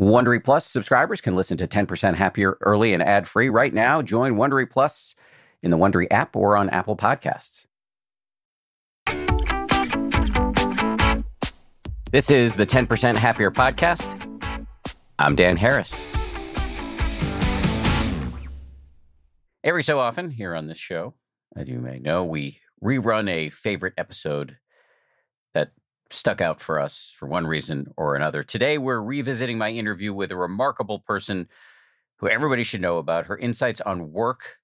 [0.00, 4.00] Wondery Plus subscribers can listen to 10% Happier early and ad free right now.
[4.00, 5.14] Join Wondery Plus
[5.62, 7.66] in the Wondery app or on Apple Podcasts.
[12.10, 14.08] This is the 10% Happier podcast.
[15.18, 16.06] I'm Dan Harris.
[19.62, 21.12] Every so often here on this show,
[21.54, 24.56] as you may know, we rerun a favorite episode
[25.52, 25.72] that
[26.10, 28.42] stuck out for us for one reason or another.
[28.42, 31.48] Today, we're revisiting my interview with a remarkable person
[32.18, 33.26] who everybody should know about.
[33.26, 34.56] Her insights on work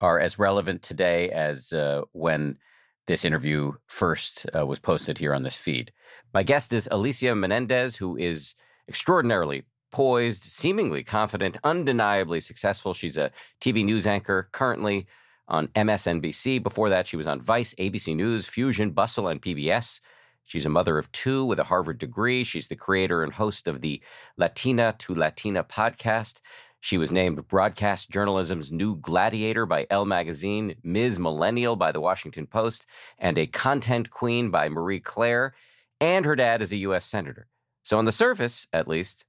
[0.00, 2.58] are as relevant today as uh, when
[3.06, 5.92] this interview first uh, was posted here on this feed.
[6.34, 8.54] My guest is Alicia Menendez, who is
[8.88, 12.92] extraordinarily poised, seemingly confident, undeniably successful.
[12.92, 15.06] She's a TV news anchor currently
[15.48, 16.62] on MSNBC.
[16.62, 20.00] Before that, she was on Vice, ABC News, Fusion, Bustle, and PBS.
[20.46, 22.44] She's a mother of two with a Harvard degree.
[22.44, 24.00] She's the creator and host of the
[24.36, 26.40] Latina to Latina podcast.
[26.80, 31.18] She was named broadcast journalism's new gladiator by Elle Magazine, Ms.
[31.18, 32.86] Millennial by the Washington Post,
[33.18, 35.52] and a content queen by Marie Claire.
[36.00, 37.04] And her dad is a U.S.
[37.04, 37.48] Senator.
[37.82, 39.24] So, on the surface, at least,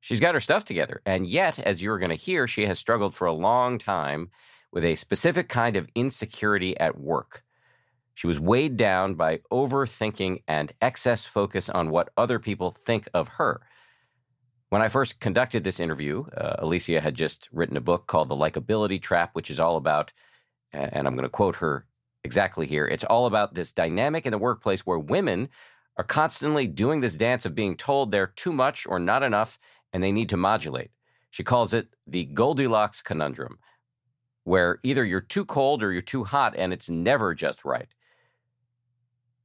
[0.00, 1.02] she's got her stuff together.
[1.04, 4.30] And yet, as you're going to hear, she has struggled for a long time
[4.70, 7.42] with a specific kind of insecurity at work.
[8.14, 13.28] She was weighed down by overthinking and excess focus on what other people think of
[13.28, 13.62] her.
[14.68, 18.36] When I first conducted this interview, uh, Alicia had just written a book called The
[18.36, 20.12] Likability Trap, which is all about,
[20.72, 21.86] and I'm going to quote her
[22.24, 25.48] exactly here it's all about this dynamic in the workplace where women
[25.96, 29.58] are constantly doing this dance of being told they're too much or not enough
[29.92, 30.90] and they need to modulate.
[31.30, 33.58] She calls it the Goldilocks conundrum,
[34.44, 37.88] where either you're too cold or you're too hot and it's never just right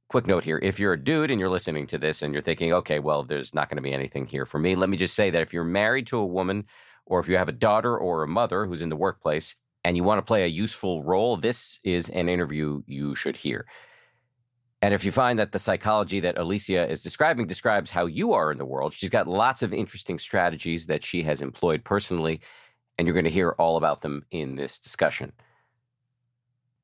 [0.08, 2.72] quick note here if you're a dude and you're listening to this and you're thinking
[2.72, 5.28] okay well there's not going to be anything here for me let me just say
[5.30, 6.64] that if you're married to a woman
[7.06, 10.04] or if you have a daughter or a mother who's in the workplace and you
[10.04, 13.66] want to play a useful role this is an interview you should hear.
[14.80, 18.52] And if you find that the psychology that alicia is describing describes how you are
[18.52, 22.40] in the world she's got lots of interesting strategies that she has employed personally
[22.96, 25.32] and you're going to hear all about them in this discussion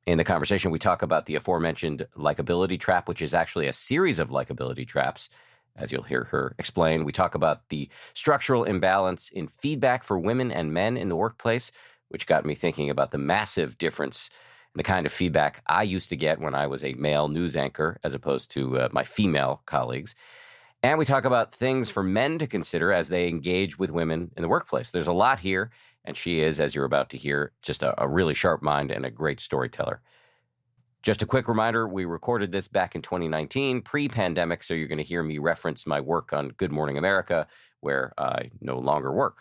[0.06, 4.18] in the conversation, we talk about the aforementioned likability trap, which is actually a series
[4.18, 5.30] of likability traps,
[5.76, 7.04] as you'll hear her explain.
[7.04, 11.72] We talk about the structural imbalance in feedback for women and men in the workplace,
[12.08, 14.28] which got me thinking about the massive difference
[14.74, 17.56] in the kind of feedback I used to get when I was a male news
[17.56, 20.14] anchor as opposed to uh, my female colleagues.
[20.82, 24.42] And we talk about things for men to consider as they engage with women in
[24.42, 24.90] the workplace.
[24.90, 25.70] There's a lot here,
[26.04, 29.06] and she is, as you're about to hear, just a, a really sharp mind and
[29.06, 30.00] a great storyteller.
[31.02, 34.98] Just a quick reminder we recorded this back in 2019, pre pandemic, so you're going
[34.98, 37.46] to hear me reference my work on Good Morning America,
[37.80, 39.38] where I no longer work.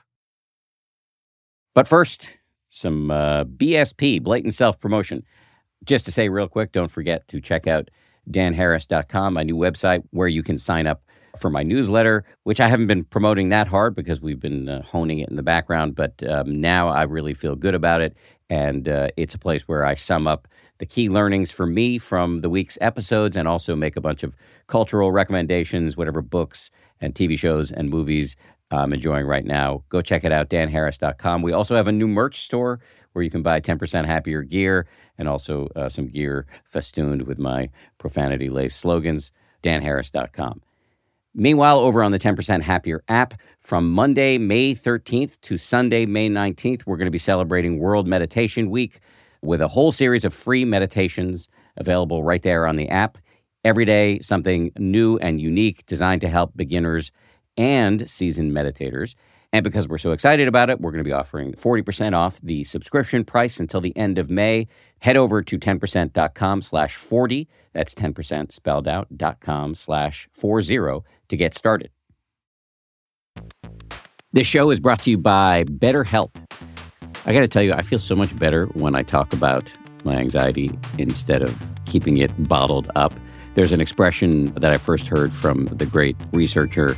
[1.73, 2.27] But first,
[2.69, 5.23] some uh, BSP, blatant self promotion.
[5.85, 7.89] Just to say real quick, don't forget to check out
[8.29, 11.03] danharris.com, my new website where you can sign up
[11.37, 15.19] for my newsletter, which I haven't been promoting that hard because we've been uh, honing
[15.19, 15.95] it in the background.
[15.95, 18.15] But um, now I really feel good about it.
[18.49, 22.39] And uh, it's a place where I sum up the key learnings for me from
[22.39, 24.35] the week's episodes and also make a bunch of
[24.67, 26.69] cultural recommendations, whatever books
[27.01, 28.35] and TV shows and movies
[28.71, 29.83] I'm enjoying right now.
[29.89, 31.41] Go check it out, danharris.com.
[31.41, 32.79] We also have a new merch store
[33.13, 37.69] where you can buy 10% happier gear and also uh, some gear festooned with my
[37.99, 40.61] profanity laced slogans, danharris.com.
[41.35, 46.85] Meanwhile, over on the 10% Happier app, from Monday, May 13th to Sunday, May 19th,
[46.85, 48.99] we're going to be celebrating World Meditation Week
[49.41, 53.17] with a whole series of free meditations available right there on the app.
[53.65, 57.11] Every day, something new and unique designed to help beginners
[57.57, 59.15] and seasoned meditators.
[59.53, 62.63] And because we're so excited about it, we're going to be offering 40% off the
[62.63, 64.67] subscription price until the end of May.
[64.99, 67.47] Head over to 10%.com slash 40.
[67.73, 71.91] That's 10% spelled out, dot com slash 40 to get started.
[74.31, 76.31] This show is brought to you by BetterHelp.
[77.27, 79.71] I got to tell you, I feel so much better when I talk about
[80.03, 81.55] my anxiety instead of
[81.85, 83.13] keeping it bottled up.
[83.53, 86.97] There's an expression that I first heard from the great researcher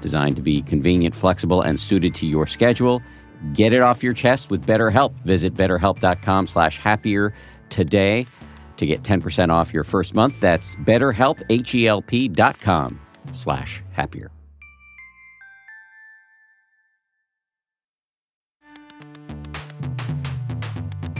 [0.00, 3.02] designed to be convenient, flexible, and suited to your schedule.
[3.52, 5.12] Get it off your chest with BetterHelp.
[5.24, 7.34] Visit betterhelp.com slash happier
[7.68, 8.26] today
[8.76, 10.34] to get 10% off your first month.
[10.40, 13.00] That's betterhelp, H-E-L-P dot com
[13.32, 14.30] slash happier.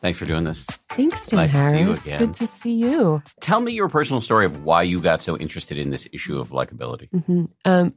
[0.00, 0.64] Thanks for doing this.
[0.64, 2.06] Thanks, Dan Nice to Harris.
[2.06, 2.18] again.
[2.18, 3.22] Good to see you.
[3.40, 6.50] Tell me your personal story of why you got so interested in this issue of
[6.50, 7.08] likability.
[7.24, 7.94] hmm Um,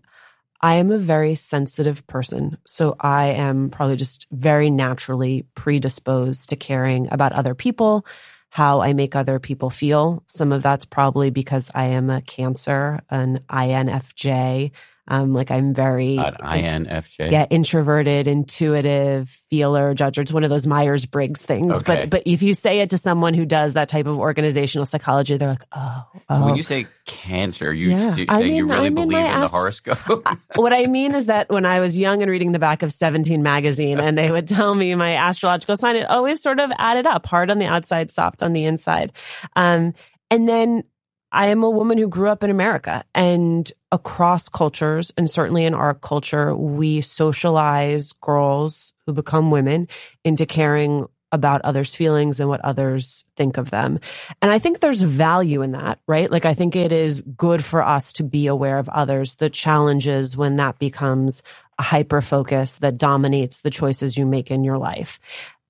[0.62, 2.58] I am a very sensitive person.
[2.66, 8.06] So I am probably just very naturally predisposed to caring about other people,
[8.50, 10.24] how I make other people feel.
[10.28, 14.72] Some of that's probably because I am a Cancer, an INFJ.
[15.10, 17.32] Um, like I'm very INFJ.
[17.32, 20.20] yeah, introverted, intuitive, feeler, judger.
[20.20, 21.82] It's one of those Myers Briggs things.
[21.82, 22.02] Okay.
[22.04, 25.38] But but if you say it to someone who does that type of organizational psychology,
[25.38, 26.46] they're like, oh, So oh.
[26.46, 28.16] when you say cancer, you Yeah.
[28.16, 30.28] say I you really I mean, believe in the horoscope.
[30.56, 33.42] what I mean is that when I was young and reading the back of 17
[33.42, 37.26] magazine and they would tell me my astrological sign, it always sort of added up
[37.26, 39.12] hard on the outside, soft on the inside.
[39.56, 39.94] Um,
[40.30, 40.84] and then
[41.32, 45.74] I am a woman who grew up in America and across cultures, and certainly in
[45.74, 49.88] our culture, we socialize girls who become women
[50.24, 54.00] into caring about others' feelings and what others think of them.
[54.42, 56.32] And I think there's value in that, right?
[56.32, 59.36] Like, I think it is good for us to be aware of others.
[59.36, 61.44] The challenges when that becomes
[61.78, 65.20] a hyper focus that dominates the choices you make in your life.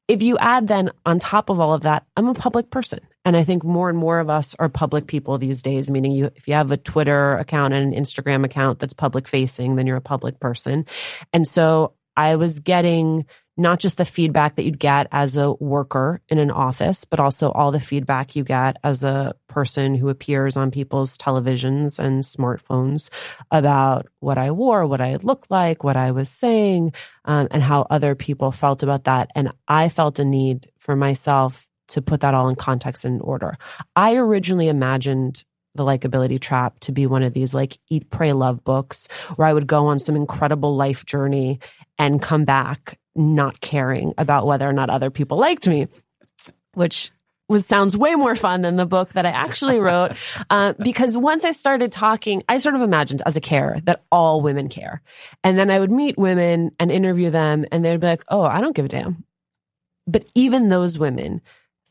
[0.08, 3.00] If you add then on top of all of that, I'm a public person.
[3.26, 6.32] And I think more and more of us are public people these days, meaning you,
[6.36, 9.98] if you have a Twitter account and an Instagram account that's public facing, then you're
[9.98, 10.86] a public person.
[11.34, 13.26] And so I was getting
[13.60, 17.52] not just the feedback that you'd get as a worker in an office, but also
[17.52, 23.10] all the feedback you get as a person who appears on people's televisions and smartphones
[23.52, 26.94] about what I wore, what I looked like, what I was saying,
[27.26, 29.30] um, and how other people felt about that.
[29.36, 33.22] And I felt a need for myself to put that all in context and in
[33.22, 33.56] order.
[33.96, 35.44] I originally imagined
[35.76, 39.54] the likability trap to be one of these like eat, pray, love books where I
[39.54, 41.60] would go on some incredible life journey
[41.98, 45.88] and come back not caring about whether or not other people liked me,
[46.74, 47.12] which
[47.48, 50.14] was sounds way more fun than the book that I actually wrote.
[50.52, 54.42] Uh, because once I started talking, I sort of imagined as a carer that all
[54.42, 55.02] women care.
[55.44, 58.62] And then I would meet women and interview them and they'd be like, Oh, I
[58.62, 59.26] don't give a damn.
[60.08, 61.42] But even those women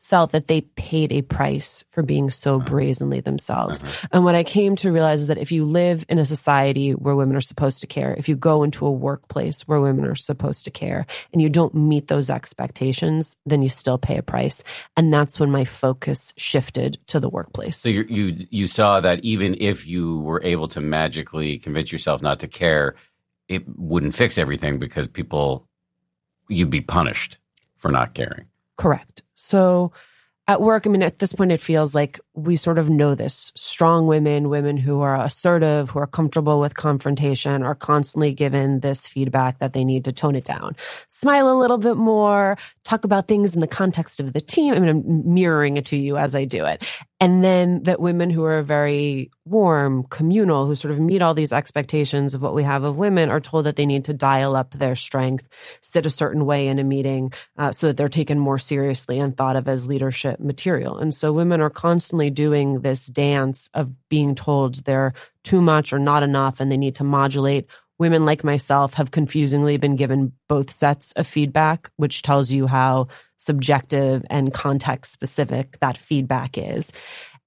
[0.09, 2.65] felt that they paid a price for being so uh-huh.
[2.65, 3.83] brazenly themselves.
[3.83, 4.07] Uh-huh.
[4.11, 7.15] And what I came to realize is that if you live in a society where
[7.15, 10.65] women are supposed to care, if you go into a workplace where women are supposed
[10.65, 14.63] to care and you don't meet those expectations, then you still pay a price.
[14.97, 17.77] And that's when my focus shifted to the workplace.
[17.77, 22.21] so you, you you saw that even if you were able to magically convince yourself
[22.21, 22.95] not to care,
[23.47, 25.67] it wouldn't fix everything because people
[26.47, 27.37] you'd be punished
[27.77, 28.47] for not caring.
[28.75, 29.21] Correct.
[29.35, 29.91] So
[30.49, 33.51] at work, I mean, at this point, it feels like we sort of know this.
[33.55, 39.07] Strong women, women who are assertive, who are comfortable with confrontation, are constantly given this
[39.07, 40.75] feedback that they need to tone it down,
[41.07, 44.73] smile a little bit more, talk about things in the context of the team.
[44.73, 46.83] I mean, I'm mirroring it to you as I do it.
[47.21, 51.51] And then that women who are very warm, communal, who sort of meet all these
[51.51, 54.71] expectations of what we have of women are told that they need to dial up
[54.71, 55.47] their strength,
[55.81, 59.35] sit a certain way in a meeting uh, so that they're taken more seriously and
[59.35, 60.97] thought of as leadership material.
[60.97, 65.99] And so women are constantly doing this dance of being told they're too much or
[65.99, 67.67] not enough and they need to modulate.
[67.97, 73.07] Women like myself have confusingly been given both sets of feedback, which tells you how
[73.37, 76.93] subjective and context specific that feedback is.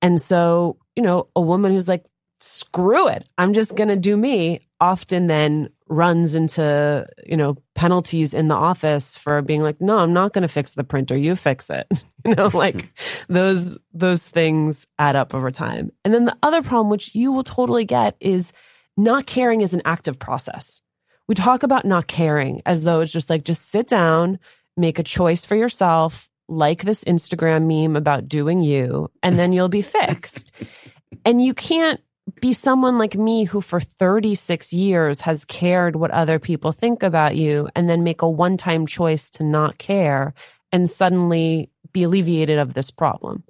[0.03, 2.05] And so, you know, a woman who's like,
[2.41, 8.35] screw it, I'm just going to do me, often then runs into, you know, penalties
[8.35, 11.17] in the office for being like, no, I'm not going to fix the printer.
[11.17, 11.87] You fix it.
[12.25, 12.93] you know, like
[13.29, 15.93] those, those things add up over time.
[16.05, 18.53] And then the other problem, which you will totally get is
[18.97, 20.81] not caring is an active process.
[21.29, 24.39] We talk about not caring as though it's just like, just sit down,
[24.77, 29.69] make a choice for yourself, like this Instagram meme about doing you, and then you'll
[29.69, 30.53] be fixed.
[31.25, 32.01] and you can't
[32.41, 37.37] be someone like me who for 36 years has cared what other people think about
[37.37, 40.35] you and then make a one time choice to not care
[40.71, 43.45] and suddenly be alleviated of this problem.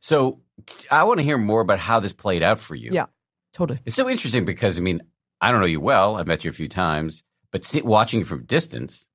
[0.00, 0.40] So
[0.90, 2.90] I want to hear more about how this played out for you.
[2.92, 3.06] Yeah,
[3.52, 3.80] totally.
[3.84, 5.02] It's so interesting because, I mean,
[5.40, 6.16] I don't know you well.
[6.16, 9.06] I've met you a few times, but see, watching you from distance.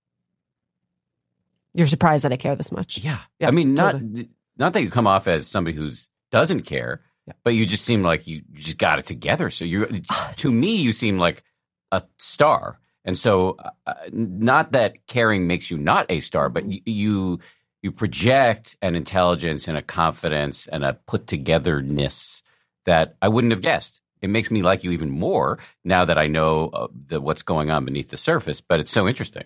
[1.73, 2.99] You're surprised that I care this much.
[2.99, 3.19] Yeah.
[3.39, 4.29] Yeah, I mean, not, totally.
[4.57, 7.33] not that you come off as somebody who's doesn't care, Yeah.
[7.43, 9.49] but you just seem like you, just got it together.
[9.49, 10.01] So you,
[10.37, 11.43] to me, you seem like
[11.91, 12.79] a star.
[13.05, 13.57] And so,
[13.87, 17.39] uh, not that caring makes you not a star, but you, you
[17.81, 22.43] you project an intelligence and a confidence and a put togetherness
[22.85, 24.01] that I wouldn't have guessed.
[24.21, 27.71] It makes me like you even more now that I know uh, the, what's going
[27.71, 28.59] on beneath the surface.
[28.59, 29.45] But it's so interesting.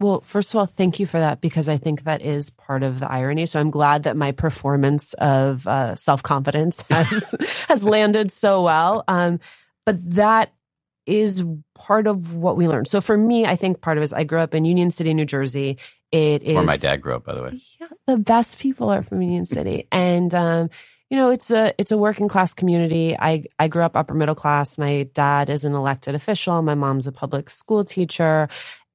[0.00, 2.98] Well, first of all, thank you for that because I think that is part of
[2.98, 3.46] the irony.
[3.46, 9.04] So I'm glad that my performance of uh, self confidence has has landed so well.
[9.06, 9.38] Um,
[9.86, 10.52] but that
[11.06, 12.88] is part of what we learned.
[12.88, 15.14] So for me, I think part of it is I grew up in Union City,
[15.14, 15.78] New Jersey.
[16.10, 17.60] It is Where my dad grew up, by the way.
[17.80, 20.70] yeah, the best people are from Union City, and um,
[21.10, 23.16] you know it's a it's a working class community.
[23.18, 24.78] I I grew up upper middle class.
[24.78, 26.62] My dad is an elected official.
[26.62, 28.48] My mom's a public school teacher.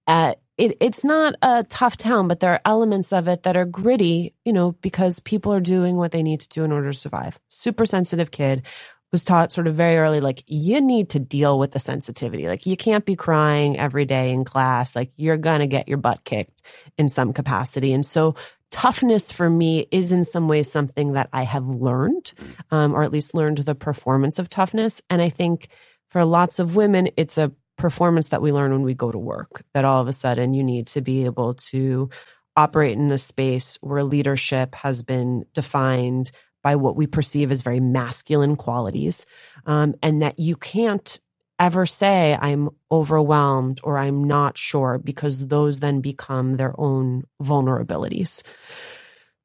[0.08, 3.65] Uh, it, it's not a tough town, but there are elements of it that are
[3.65, 4.33] gritty.
[4.45, 7.39] You know, because people are doing what they need to do in order to survive.
[7.49, 8.65] Super sensitive kid
[9.11, 12.47] was taught sort of very early, like, you need to deal with the sensitivity.
[12.47, 14.95] Like, you can't be crying every day in class.
[14.95, 16.61] Like, you're going to get your butt kicked
[16.97, 17.91] in some capacity.
[17.93, 18.35] And so,
[18.69, 22.33] toughness for me is in some ways something that I have learned,
[22.69, 25.01] um, or at least learned the performance of toughness.
[25.09, 25.69] And I think
[26.09, 29.63] for lots of women, it's a performance that we learn when we go to work,
[29.74, 32.09] that all of a sudden you need to be able to
[32.55, 36.31] operate in a space where leadership has been defined
[36.62, 39.25] by what we perceive as very masculine qualities,
[39.65, 41.19] um, and that you can't
[41.57, 48.43] ever say, I'm overwhelmed or I'm not sure, because those then become their own vulnerabilities.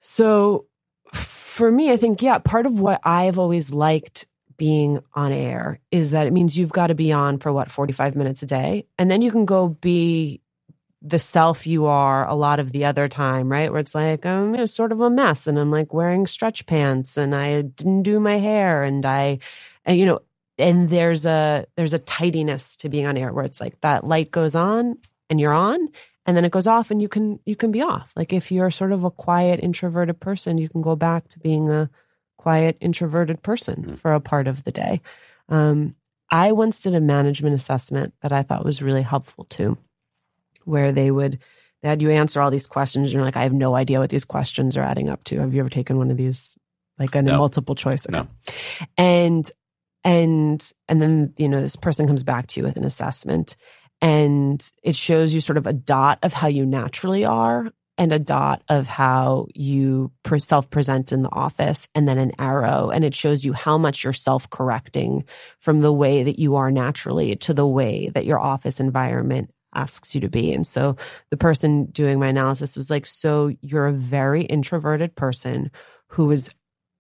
[0.01, 0.67] So
[1.13, 4.27] for me, I think, yeah, part of what I've always liked
[4.57, 8.17] being on air is that it means you've got to be on for what, 45
[8.17, 8.87] minutes a day.
[8.99, 10.41] And then you can go be
[11.03, 13.71] the self you are a lot of the other time, right?
[13.71, 17.35] Where it's like, I'm sort of a mess and I'm like wearing stretch pants and
[17.35, 19.39] I didn't do my hair and I,
[19.85, 20.21] and, you know,
[20.57, 24.31] and there's a, there's a tidiness to being on air where it's like that light
[24.31, 24.97] goes on
[25.29, 25.89] and you're on
[26.25, 28.11] and then it goes off and you can, you can be off.
[28.17, 31.71] Like if you're sort of a quiet introverted person, you can go back to being
[31.71, 31.91] a
[32.45, 33.99] quiet introverted person Mm.
[33.99, 35.01] for a part of the day.
[35.49, 35.95] Um,
[36.31, 39.77] I once did a management assessment that I thought was really helpful too
[40.65, 41.39] where they would
[41.83, 44.09] they had you answer all these questions and you're like, I have no idea what
[44.11, 45.39] these questions are adding up to.
[45.41, 46.57] Have you ever taken one of these
[46.99, 47.37] like a No.
[47.39, 48.09] multiple choice?
[48.09, 48.27] No.
[48.97, 49.51] And
[50.03, 53.57] and and then, you know, this person comes back to you with an assessment
[54.01, 58.19] and it shows you sort of a dot of how you naturally are and a
[58.19, 63.45] dot of how you self-present in the office and then an arrow and it shows
[63.45, 65.25] you how much you're self-correcting
[65.61, 70.15] from the way that you are naturally to the way that your office environment asks
[70.15, 70.53] you to be.
[70.53, 70.97] And so
[71.31, 75.71] the person doing my analysis was like, so you're a very introverted person
[76.09, 76.51] who is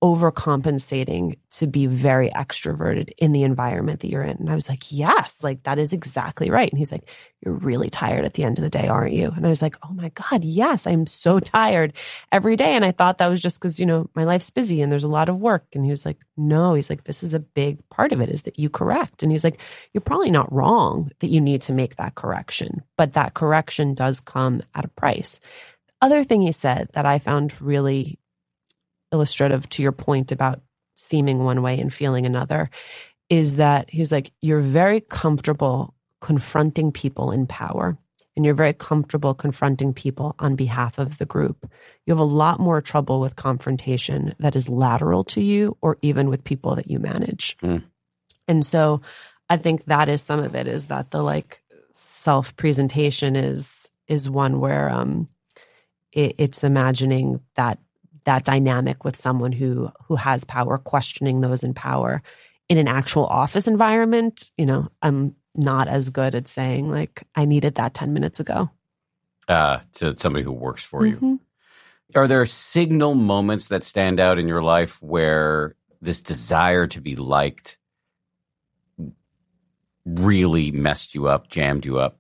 [0.02, 4.36] overcompensating to be very extroverted in the environment that you're in.
[4.36, 6.70] And I was like, yes, like that is exactly right.
[6.70, 7.08] And he's like,
[7.40, 9.32] you're really tired at the end of the day, aren't you?
[9.34, 11.94] And I was like, oh my God, yes, I'm so tired
[12.30, 12.74] every day.
[12.74, 15.08] And I thought that was just because, you know, my life's busy and there's a
[15.08, 15.64] lot of work.
[15.74, 18.42] And he was like, no, he's like, this is a big part of it is
[18.42, 19.22] that you correct.
[19.22, 19.60] And he's like,
[19.94, 24.20] you're probably not wrong that you need to make that correction, but that correction does
[24.20, 25.40] come at a price.
[26.02, 28.18] Other thing he said that I found really
[29.14, 30.60] illustrative to your point about
[30.96, 32.68] seeming one way and feeling another
[33.30, 37.96] is that he's like, you're very comfortable confronting people in power
[38.36, 41.70] and you're very comfortable confronting people on behalf of the group.
[42.04, 46.28] You have a lot more trouble with confrontation that is lateral to you or even
[46.28, 47.56] with people that you manage.
[47.58, 47.84] Mm.
[48.48, 49.02] And so
[49.48, 54.28] I think that is some of it is that the like self presentation is, is
[54.28, 55.28] one where, um,
[56.12, 57.78] it, it's imagining that
[58.24, 62.22] that dynamic with someone who who has power questioning those in power
[62.68, 67.44] in an actual office environment you know i'm not as good at saying like i
[67.44, 68.70] needed that 10 minutes ago
[69.48, 71.16] Uh, to somebody who works for you.
[71.16, 71.38] Mhm.
[72.14, 77.16] Are there signal moments that stand out in your life where this desire to be
[77.16, 77.76] liked
[80.06, 82.18] really messed you up, jammed you up?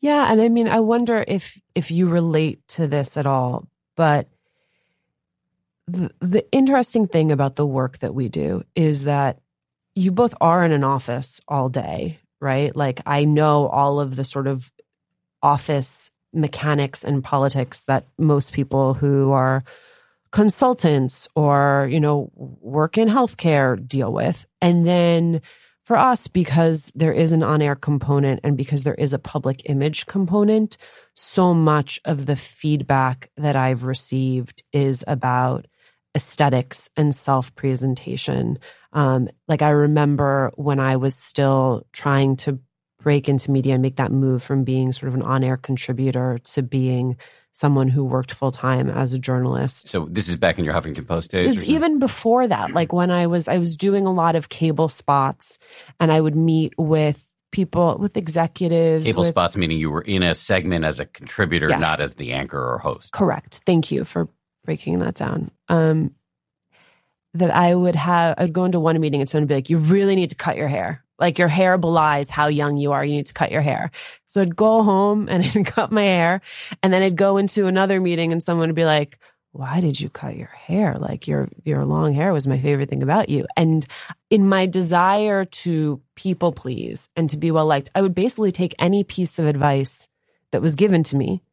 [0.00, 4.28] yeah and i mean i wonder if if you relate to this at all but
[5.86, 9.38] the, interesting thing about the work that we do is that
[9.94, 12.74] you both are in an office all day, right?
[12.74, 14.72] Like I know all of the sort of
[15.42, 19.62] office mechanics and politics that most people who are
[20.32, 24.46] consultants or, you know, work in healthcare deal with.
[24.60, 25.42] And then
[25.84, 29.62] for us, because there is an on air component and because there is a public
[29.66, 30.76] image component,
[31.14, 35.66] so much of the feedback that I've received is about
[36.14, 38.58] aesthetics and self presentation.
[38.92, 42.58] Um, like I remember when I was still trying to
[43.02, 46.38] break into media and make that move from being sort of an on air contributor
[46.38, 47.16] to being
[47.52, 49.88] someone who worked full time as a journalist.
[49.88, 51.64] So this is back in your Huffington Post days.
[51.64, 55.58] even before that, like when I was I was doing a lot of cable spots,
[56.00, 59.06] and I would meet with people with executives.
[59.06, 61.80] Cable with, spots meaning you were in a segment as a contributor, Yes.
[61.80, 63.12] not as the anchor or host.
[63.12, 63.62] Correct.
[63.64, 64.28] Thank you for
[64.64, 65.50] breaking that down.
[65.68, 66.14] Um,
[67.34, 69.78] that I would have, I'd go into one meeting and someone would be like, you
[69.78, 71.04] really need to cut your hair.
[71.18, 73.04] Like your hair belies how young you are.
[73.04, 73.90] You need to cut your hair.
[74.26, 76.40] So I'd go home and I'd cut my hair
[76.82, 79.18] and then I'd go into another meeting and someone would be like,
[79.52, 80.96] why did you cut your hair?
[80.98, 83.46] Like your, your long hair was my favorite thing about you.
[83.56, 83.86] And
[84.28, 88.74] in my desire to people please and to be well liked, I would basically take
[88.80, 90.08] any piece of advice
[90.50, 91.43] that was given to me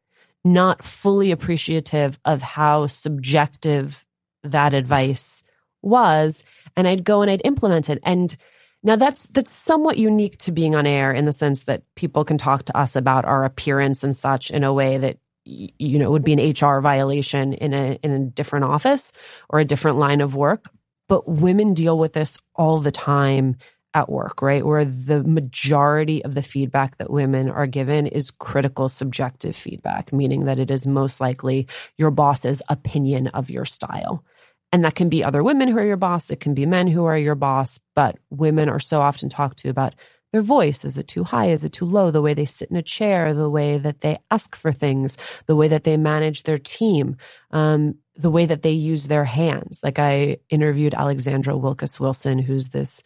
[0.44, 4.04] not fully appreciative of how subjective
[4.42, 5.42] that advice
[5.82, 6.44] was
[6.76, 7.98] and I'd go and I'd implement it.
[8.02, 8.34] And
[8.82, 12.38] now that's that's somewhat unique to being on air in the sense that people can
[12.38, 16.24] talk to us about our appearance and such in a way that you know would
[16.24, 19.12] be an HR violation in a in a different office
[19.48, 20.68] or a different line of work.
[21.08, 23.56] But women deal with this all the time
[23.94, 24.64] at work, right?
[24.64, 30.46] Where the majority of the feedback that women are given is critical subjective feedback, meaning
[30.46, 31.68] that it is most likely
[31.98, 34.24] your boss's opinion of your style.
[34.72, 36.30] And that can be other women who are your boss.
[36.30, 39.68] It can be men who are your boss, but women are so often talked to
[39.68, 39.94] about
[40.32, 40.84] their voice.
[40.86, 41.46] Is it too high?
[41.46, 42.10] Is it too low?
[42.10, 45.56] The way they sit in a chair, the way that they ask for things, the
[45.56, 47.16] way that they manage their team,
[47.50, 49.80] um, the way that they use their hands.
[49.82, 53.02] Like I interviewed Alexandra Wilkis Wilson, who's this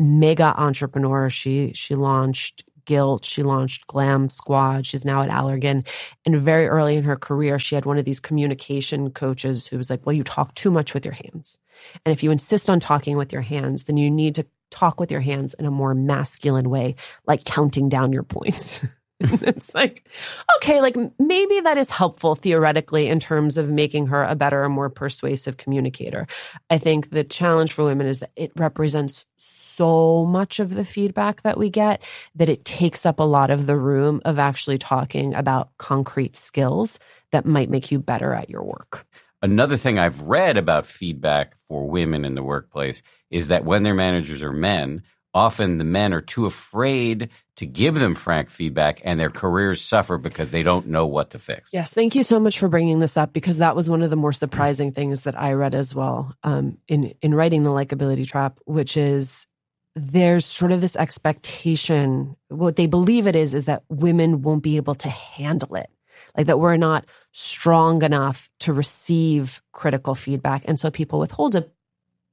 [0.00, 1.30] mega entrepreneur.
[1.30, 3.24] She she launched Gilt.
[3.24, 4.84] She launched Glam Squad.
[4.86, 5.86] She's now at Allergan.
[6.26, 9.90] And very early in her career, she had one of these communication coaches who was
[9.90, 11.58] like, well, you talk too much with your hands.
[12.04, 15.12] And if you insist on talking with your hands, then you need to talk with
[15.12, 18.84] your hands in a more masculine way, like counting down your points.
[19.42, 20.08] it's like,
[20.56, 24.88] okay, like maybe that is helpful theoretically in terms of making her a better more
[24.88, 26.26] persuasive communicator.
[26.70, 31.42] I think the challenge for women is that it represents so much of the feedback
[31.42, 32.02] that we get
[32.34, 36.98] that it takes up a lot of the room of actually talking about concrete skills
[37.30, 39.06] that might make you better at your work.
[39.42, 43.94] Another thing I've read about feedback for women in the workplace is that when their
[43.94, 45.02] managers are men,
[45.32, 47.30] often the men are too afraid
[47.60, 51.38] to give them frank feedback and their careers suffer because they don't know what to
[51.38, 51.74] fix.
[51.74, 54.16] Yes, thank you so much for bringing this up because that was one of the
[54.16, 58.58] more surprising things that I read as well um, in in writing the likability trap,
[58.64, 59.46] which is
[59.94, 62.34] there's sort of this expectation.
[62.48, 65.90] What they believe it is is that women won't be able to handle it,
[66.34, 71.70] like that we're not strong enough to receive critical feedback, and so people withhold it.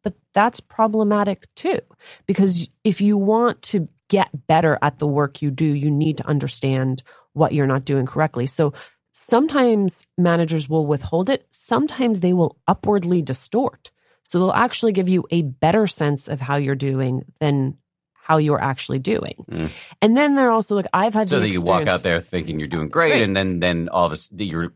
[0.06, 1.82] But that's problematic too,
[2.28, 6.28] because if you want to get better at the work you do, you need to
[6.28, 8.46] understand what you're not doing correctly.
[8.46, 8.74] So
[9.12, 13.92] sometimes managers will withhold it, sometimes they will upwardly distort.
[14.24, 17.78] So they'll actually give you a better sense of how you're doing than
[18.14, 19.46] how you're actually doing.
[19.50, 19.72] Mm.
[20.02, 22.68] And then they're also like, I've had So that you walk out there thinking you're
[22.68, 23.22] doing great, Right.
[23.22, 24.74] and then then all of a sudden your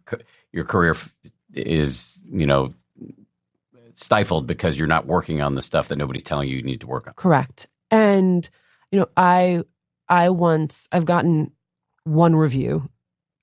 [0.53, 0.95] your career
[1.53, 2.73] is you know
[3.95, 6.87] stifled because you're not working on the stuff that nobody's telling you you need to
[6.87, 7.13] work on.
[7.15, 7.67] Correct.
[7.91, 8.49] And
[8.91, 9.63] you know, I
[10.07, 11.51] I once I've gotten
[12.03, 12.89] one review,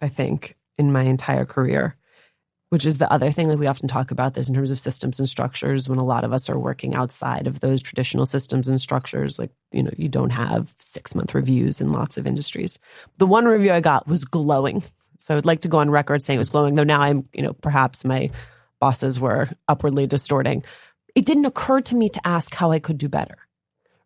[0.00, 1.96] I think, in my entire career,
[2.68, 3.48] which is the other thing.
[3.48, 6.24] Like we often talk about this in terms of systems and structures when a lot
[6.24, 9.38] of us are working outside of those traditional systems and structures.
[9.38, 12.78] Like, you know, you don't have six month reviews in lots of industries.
[13.16, 14.82] The one review I got was glowing.
[15.18, 17.42] So I'd like to go on record saying it was glowing, though now I'm, you
[17.42, 18.30] know, perhaps my
[18.78, 20.62] bosses were upwardly distorting.
[21.14, 23.47] It didn't occur to me to ask how I could do better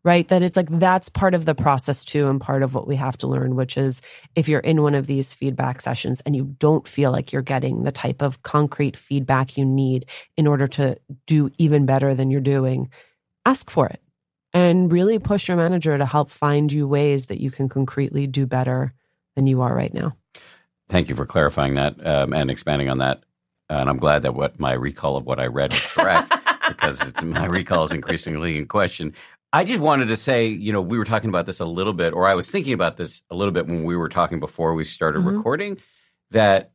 [0.05, 0.27] right?
[0.29, 3.17] That it's like that's part of the process too, and part of what we have
[3.19, 4.03] to learn, which is
[4.35, 7.85] if you're in one of these feedback sessions and you don't feel like you're getting
[7.85, 12.41] the type of concrete feedback you need in order to do even better than you're
[12.41, 12.91] doing,
[13.45, 14.01] ask for it
[14.53, 18.47] and really push your manager to help find you ways that you can concretely do
[18.47, 18.93] better
[19.35, 20.17] than you are right now.
[20.89, 23.23] Thank you for clarifying that um, and expanding on that.
[23.71, 26.31] And I'm glad that what my recall of what I read was correct
[26.69, 29.15] because it's, my recall is increasingly in question.
[29.53, 32.15] I just wanted to say, you know, we were talking about this a little bit,
[32.15, 34.85] or I was thinking about this a little bit when we were talking before we
[34.85, 35.37] started Mhm.
[35.37, 35.79] recording.
[36.31, 36.73] That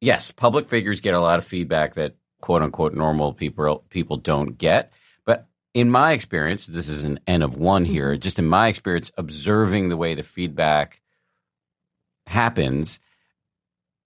[0.00, 4.56] yes, public figures get a lot of feedback that quote unquote normal people people don't
[4.58, 4.92] get.
[5.24, 8.16] But in my experience, this is an N of one here.
[8.16, 11.00] Just in my experience, observing the way the feedback
[12.26, 13.00] happens,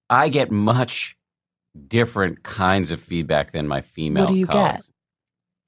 [0.09, 1.17] I get much
[1.87, 4.25] different kinds of feedback than my female.
[4.25, 4.89] What do you colleagues.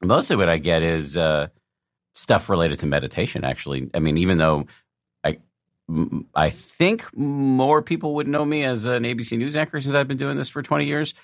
[0.03, 1.49] Mostly, what I get is uh,
[2.18, 3.44] stuff related to meditation.
[3.44, 4.66] Actually, I mean, even though
[5.24, 5.38] I
[6.35, 10.16] I think more people would know me as an ABC News anchor since I've been
[10.18, 11.14] doing this for twenty years,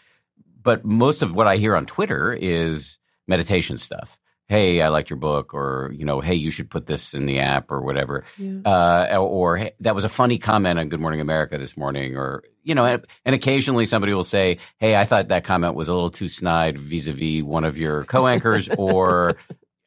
[0.63, 4.19] but most of what I hear on Twitter is meditation stuff.
[4.47, 7.39] Hey, I liked your book, or you know, hey, you should put this in the
[7.41, 8.61] app, or whatever Yeah.
[8.65, 12.45] uh, or hey, that was a funny comment on Good Morning America this morning, or
[12.63, 15.95] you know, and, and occasionally somebody will say, "Hey, I thought that comment was a
[15.95, 19.37] little too snide vis-a-vis one of your co-anchors," or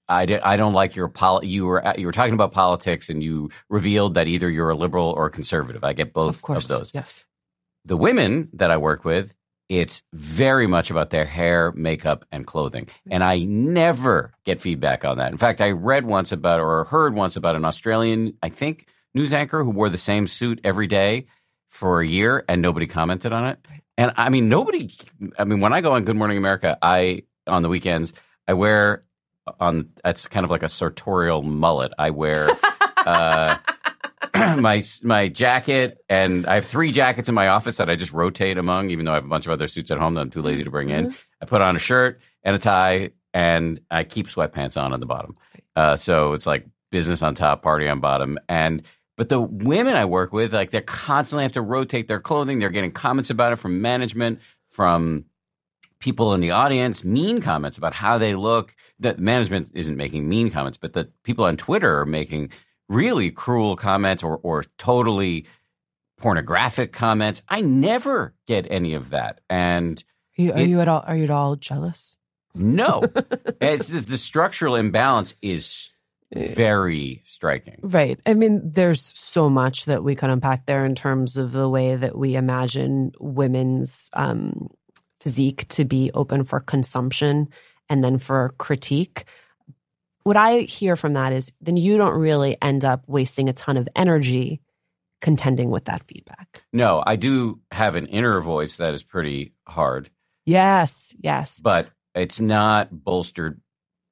[0.09, 4.13] I, don't like your pol- you were you were talking about politics and you revealed
[4.15, 5.83] that either you're a liberal or a conservative.
[5.83, 6.69] I get both of course.
[6.69, 6.91] of those.
[6.93, 7.25] Yes.
[7.85, 9.33] The women that I work with,
[9.69, 12.85] it's very much about their hair, makeup, and clothing.
[12.85, 13.13] Mm-hmm.
[13.13, 15.31] And I never get feedback on that.
[15.31, 19.33] In fact, I read once about or heard once about an Australian, I think, news
[19.33, 21.27] anchor who wore the same suit every day
[21.69, 23.59] for a year and nobody commented on it.
[23.97, 24.89] And I mean, nobody,
[25.37, 28.13] I mean, when I go on Good Morning America, I, on the weekends,
[28.47, 29.03] I wear
[29.59, 31.93] on, that's kind of like a sartorial mullet.
[31.97, 32.49] I wear,
[32.97, 33.57] uh,
[34.35, 38.57] my my jacket, and I have three jackets in my office that I just rotate
[38.57, 40.41] among, even though I have a bunch of other suits at home that I'm too
[40.41, 41.15] lazy to bring in.
[41.41, 45.05] I put on a shirt and a tie, and I keep sweatpants on on the
[45.05, 45.35] bottom.
[45.75, 48.83] Uh, so it's like business on top, party on bottom, and.
[49.15, 52.59] But the women I work with, like they constantly have to rotate their clothing.
[52.59, 55.25] They're getting comments about it from management, from
[55.99, 58.75] people in the audience, mean comments about how they look.
[58.99, 62.51] That management isn't making mean comments, but the people on Twitter are making
[62.89, 65.45] really cruel comments or, or totally
[66.19, 67.41] pornographic comments.
[67.49, 69.41] I never get any of that.
[69.49, 70.03] And
[70.37, 71.03] Are you, are It- you at all?
[71.05, 72.17] Are you at all jealous?
[72.55, 73.03] no,
[73.61, 75.91] it's the, the structural imbalance is
[76.33, 77.77] very striking.
[77.83, 78.19] Right.
[78.25, 81.95] I mean, there's so much that we could unpack there in terms of the way
[81.95, 84.69] that we imagine women's um,
[85.27, 87.49] physique to be open for consumption
[87.89, 89.25] and then for critique.
[90.23, 93.75] What I hear from that is then you don't really end up wasting a ton
[93.75, 94.61] of energy
[95.19, 96.63] contending with that feedback.
[96.71, 100.09] No, I do have an inner voice that is pretty hard,
[100.45, 101.59] Yes, yes.
[101.59, 103.59] but it's not bolstered.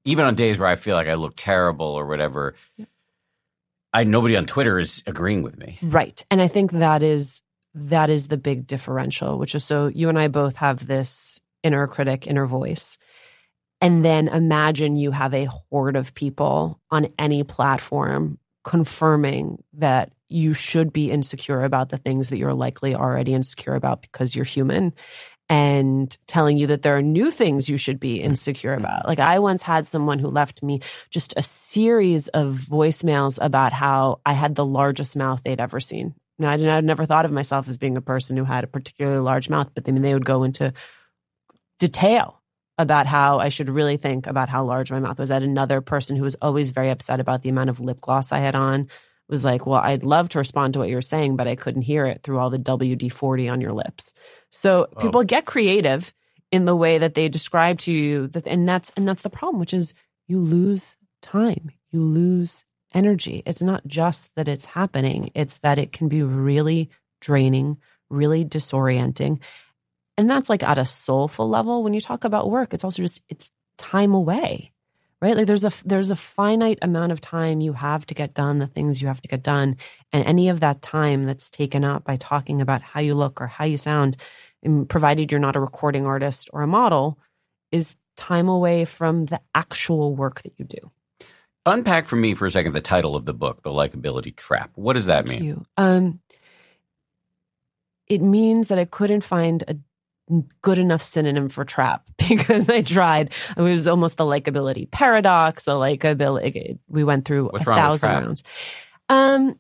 [0.04, 2.56] Even on days where I feel like I look terrible or whatever,
[3.94, 5.80] I nobody on Twitter is agreeing with me.
[5.82, 6.22] Right.
[6.30, 7.42] And I think that is
[7.76, 11.88] that is the big differential, which is so you and I both have this inner
[11.88, 12.98] critic, inner voice.
[13.82, 20.54] And then imagine you have a horde of people on any platform confirming that you
[20.54, 24.94] should be insecure about the things that you're likely already insecure about because you're human
[25.50, 28.26] and telling you that there are new things you should be mm-hmm.
[28.26, 29.00] insecure about.
[29.02, 29.10] Mm-hmm.
[29.10, 30.80] Like I once had someone who left me
[31.12, 36.16] just a series of voicemails about how I had the largest mouth they'd ever seen.
[36.40, 38.68] Now, I, didn't, I never thought of myself as being a person who had a
[38.68, 40.74] particularly large mouth, but I mean, they would go into
[41.80, 42.42] detail
[42.78, 45.32] about how I should really think about how large my mouth was.
[45.32, 48.32] I had another person who was always very upset about the amount of lip gloss
[48.32, 48.88] I had on.
[49.30, 52.06] Was like, well, I'd love to respond to what you're saying, but I couldn't hear
[52.06, 54.14] it through all the WD 40 on your lips.
[54.52, 55.02] So Wow.
[55.02, 56.14] people get creative
[56.52, 59.60] in the way that they describe to you that, and that's, and that's the problem,
[59.60, 59.96] which is
[60.28, 63.44] you lose time, you lose energy.
[63.46, 66.90] It's not just that it's happening, it's that it can be really
[67.22, 67.78] draining,
[68.10, 69.40] really disorienting.
[70.18, 71.84] And that's like at a soulful level.
[71.84, 74.72] When you talk about work, it's also just, it's time away,
[75.22, 75.36] right?
[75.36, 78.68] Like there's a, there's a finite amount of time you have to get done the
[78.68, 79.76] things you have to get done.
[80.14, 83.48] And any of that time that's taken up by talking about how you look or
[83.48, 84.16] how you sound,
[84.88, 87.20] provided you're not a recording artist or a model,
[87.72, 90.92] is time away from the actual work that you do.
[91.66, 94.72] Unpack for me for a second the title of the book, The Likability Trap.
[94.76, 95.66] What does that Thank mean?
[95.78, 96.20] Um,
[98.08, 99.76] it means that I couldn't find a
[100.62, 103.34] good enough synonym for trap because I tried.
[103.58, 106.78] It was almost the likability paradox, the likability.
[106.88, 108.44] We went through What's a thousand rounds.
[109.10, 109.60] Um,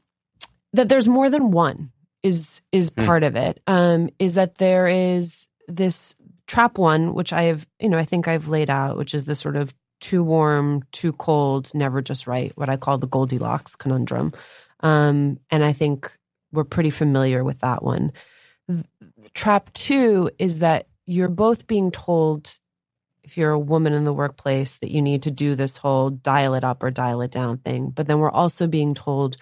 [0.74, 1.92] that there's more than one
[2.24, 3.06] is is Hmm.
[3.06, 3.62] part of it.
[3.68, 6.16] Um, is that there is this
[6.48, 9.36] trap one, which I have, you know, I think I've laid out, which is the
[9.36, 9.74] sort of
[10.06, 14.34] too warm, too cold, never just right, what I call the Goldilocks conundrum.
[14.82, 16.16] Um, and I think
[16.52, 18.14] we're pretty familiar with that one.
[19.34, 22.52] Trap two is that you're both being told
[23.24, 26.54] if you're a woman in the workplace that you need to do this whole dial
[26.54, 27.90] it up or dial it down thing.
[27.90, 29.38] But then we're also being told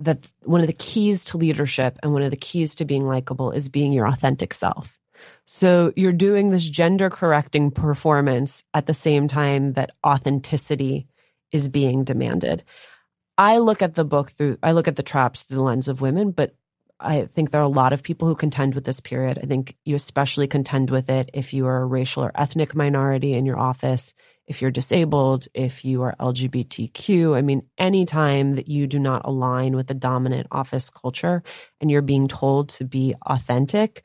[0.00, 3.52] that one of the keys to leadership and one of the keys to being likable
[3.52, 4.98] is being your authentic self.
[5.44, 11.06] So you're doing this gender correcting performance at the same time that authenticity
[11.50, 12.62] is being demanded.
[13.36, 16.00] I look at the book through, I look at the traps through the lens of
[16.00, 16.54] women, but
[17.02, 19.38] I think there are a lot of people who contend with this period.
[19.42, 23.34] I think you especially contend with it if you are a racial or ethnic minority
[23.34, 24.14] in your office,
[24.46, 27.36] if you're disabled, if you are LGBTQ.
[27.36, 31.42] I mean, anytime that you do not align with the dominant office culture
[31.80, 34.04] and you're being told to be authentic,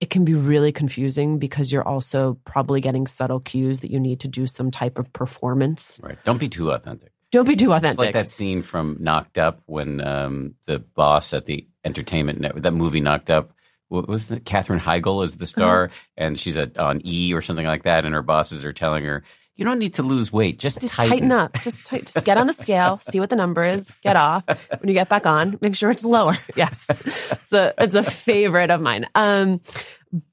[0.00, 4.20] it can be really confusing because you're also probably getting subtle cues that you need
[4.20, 6.00] to do some type of performance.
[6.02, 6.18] Right.
[6.24, 7.12] Don't be too authentic.
[7.30, 7.98] Don't be too authentic.
[7.98, 12.64] It's like that scene from Knocked Up when um, the boss at the entertainment network,
[12.64, 13.52] that movie Knocked Up,
[13.88, 15.94] what was the Katherine Heigl is the star, uh-huh.
[16.16, 19.22] and she's a, on E or something like that, and her bosses are telling her,
[19.60, 21.10] "You don't need to lose weight, just, just tighten.
[21.10, 21.32] tighten.
[21.32, 24.44] up, just tight, just get on the scale, see what the number is, get off.
[24.46, 26.38] When you get back on, make sure it's lower.
[26.56, 26.88] Yes,
[27.30, 29.06] it's a it's a favorite of mine.
[29.14, 29.60] Um,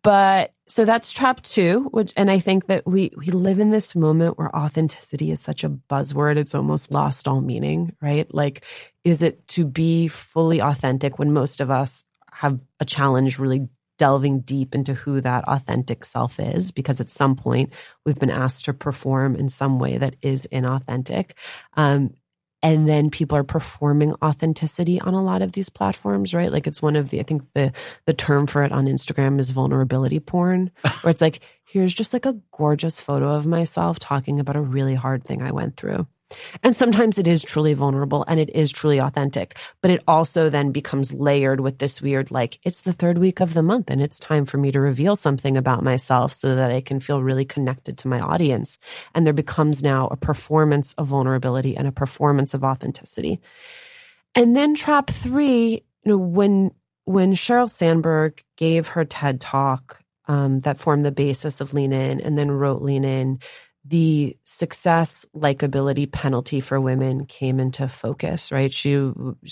[0.01, 3.95] but so that's trap two, which, and I think that we, we live in this
[3.95, 6.37] moment where authenticity is such a buzzword.
[6.37, 8.31] It's almost lost all meaning, right?
[8.33, 8.65] Like,
[9.03, 14.41] is it to be fully authentic when most of us have a challenge really delving
[14.41, 16.71] deep into who that authentic self is?
[16.71, 17.73] Because at some point
[18.05, 21.31] we've been asked to perform in some way that is inauthentic.
[21.75, 22.13] Um,
[22.63, 26.81] and then people are performing authenticity on a lot of these platforms right like it's
[26.81, 27.71] one of the i think the
[28.05, 32.25] the term for it on instagram is vulnerability porn where it's like here's just like
[32.25, 36.07] a gorgeous photo of myself talking about a really hard thing i went through
[36.61, 40.71] and sometimes it is truly vulnerable and it is truly authentic, but it also then
[40.71, 44.19] becomes layered with this weird, like, it's the third week of the month and it's
[44.19, 47.97] time for me to reveal something about myself so that I can feel really connected
[47.99, 48.77] to my audience.
[49.15, 53.39] And there becomes now a performance of vulnerability and a performance of authenticity.
[54.35, 56.71] And then trap three, you know, when,
[57.05, 62.19] when Sheryl Sandberg gave her TED talk, um, that formed the basis of Lean In
[62.19, 63.39] and then wrote Lean In,
[63.89, 68.73] the success likability penalty for women came into focus, right?
[68.73, 69.11] She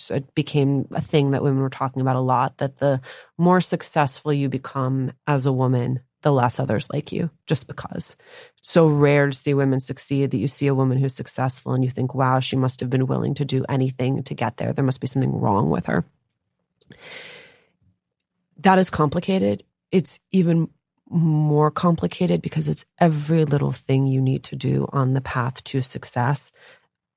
[0.10, 3.02] it became a thing that women were talking about a lot that the
[3.38, 8.18] more successful you become as a woman, the less others like you, just because.
[8.58, 11.84] It's so rare to see women succeed that you see a woman who's successful and
[11.84, 14.74] you think, wow, she must have been willing to do anything to get there.
[14.74, 16.04] There must be something wrong with her.
[18.58, 19.64] That is complicated.
[19.92, 20.70] It's even
[21.10, 25.82] more complicated because it's every little thing you need to do on the path to
[25.82, 26.52] success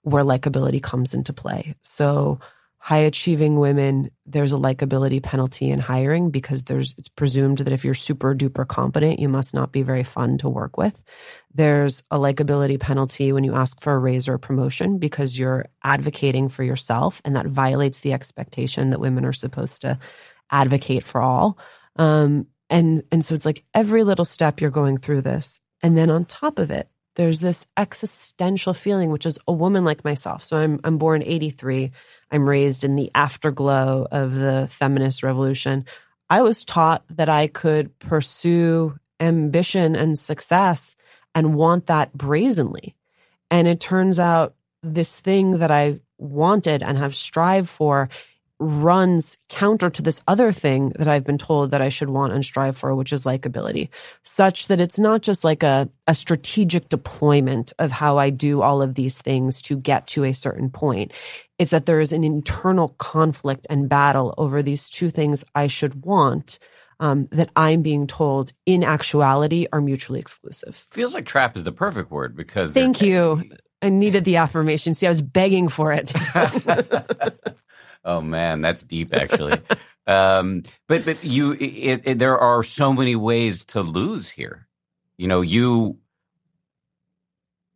[0.03, 1.75] where likability comes into play.
[1.83, 2.39] So
[2.81, 7.85] high achieving women, there's a likability penalty in hiring because there's it's presumed that if
[7.85, 11.03] you're super duper competent, you must not be very fun to work with.
[11.53, 15.67] There's a likability penalty when you ask for a raise or a promotion because you're
[15.83, 19.99] advocating for yourself and that violates the expectation that women are supposed to
[20.51, 21.59] advocate for all.
[21.97, 25.61] Um, and, and so it's like every little step you're going through this.
[25.83, 30.05] And then on top of it, there's this existential feeling, which is a woman like
[30.05, 30.45] myself.
[30.45, 31.91] So I'm, I'm born 83.
[32.31, 35.85] I'm raised in the afterglow of the feminist revolution.
[36.31, 40.95] I was taught that I could pursue ambition and success
[41.35, 42.95] and want that brazenly.
[43.51, 48.09] And it turns out this thing that I wanted and have strived for
[48.61, 52.45] runs counter to this other thing that I've been told that I should want and
[52.45, 53.89] strive for, which is likability,
[54.23, 58.83] such that it's not just like a, a strategic deployment of how I do all
[58.83, 61.13] of these things to get to a certain point.
[61.59, 66.05] It's that there is an internal conflict and battle over these two things I should
[66.05, 66.59] want.
[67.01, 70.75] Um, that I'm being told in actuality are mutually exclusive.
[70.91, 72.73] Feels like trap is the perfect word because.
[72.73, 73.45] Thank you.
[73.81, 74.95] I needed the affirmation.
[74.95, 76.13] See, I was begging for it.
[78.09, 79.61] Oh man, that's deep actually.
[80.07, 84.67] um, but but you, it, it, there are so many ways to lose here.
[85.19, 85.99] You know, you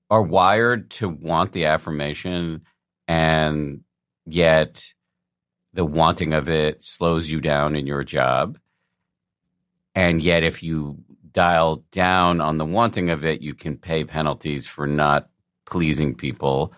[0.08, 2.62] are wired to want the affirmation,
[3.06, 3.82] and
[4.24, 4.82] yet
[5.74, 8.58] the wanting of it slows you down in your job.
[9.94, 10.96] And yet, if you
[11.32, 15.28] dial down on the wanting of it, you can pay penalties for not
[15.66, 16.72] pleasing people.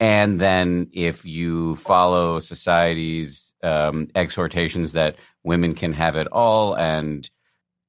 [0.00, 7.28] And then if you follow society's um, exhortations that women can have it all and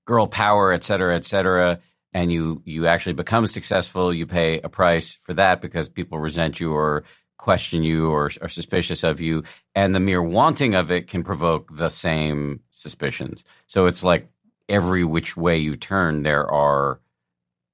[0.05, 1.79] girl power, et cetera, et cetera,
[2.11, 6.59] and you you actually become successful, you pay a price for that because people resent
[6.59, 7.03] you or
[7.37, 9.43] question you or are suspicious of you,
[9.75, 13.43] and the mere wanting of it can provoke the same suspicions.
[13.67, 14.27] So it's like
[14.67, 16.99] every which way you turn, there are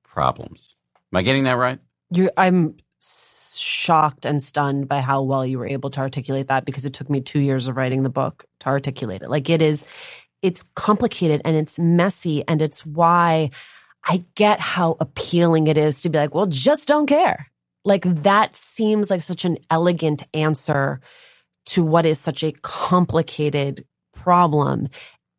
[0.03, 0.75] problems.
[1.13, 1.79] Am I getting that right?
[2.11, 6.85] You, I'm shocked and stunned by how well you were able to articulate that because
[6.85, 9.29] it took me two years of writing the book to articulate it.
[9.29, 9.87] Like it is,
[10.41, 13.51] it's complicated and it's messy, and it's why
[14.03, 17.51] I get how appealing it is to be like, well, just don't care.
[17.83, 21.01] Like that seems like such an elegant answer
[21.67, 24.89] to what is such a complicated problem.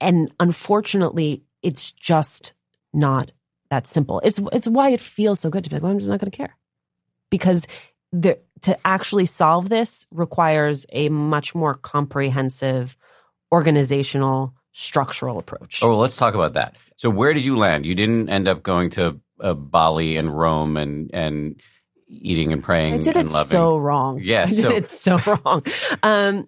[0.00, 2.54] And unfortunately, it's just
[2.92, 3.32] not
[3.70, 4.20] that simple.
[4.24, 6.30] It's it's why it feels so good to be like, well, I'm just not going
[6.30, 6.56] to care,
[7.30, 7.66] because
[8.12, 12.96] the, to actually solve this requires a much more comprehensive
[13.52, 15.80] organizational structural approach.
[15.82, 16.76] Oh, well, let's talk about that.
[16.96, 17.86] So, where did you land?
[17.86, 21.60] You didn't end up going to uh, Bali and Rome and and
[22.08, 22.94] eating and praying.
[22.94, 23.46] I did it loving.
[23.46, 24.20] so wrong.
[24.22, 24.74] Yes, yeah, so.
[24.74, 25.62] it's so wrong.
[26.02, 26.46] Um,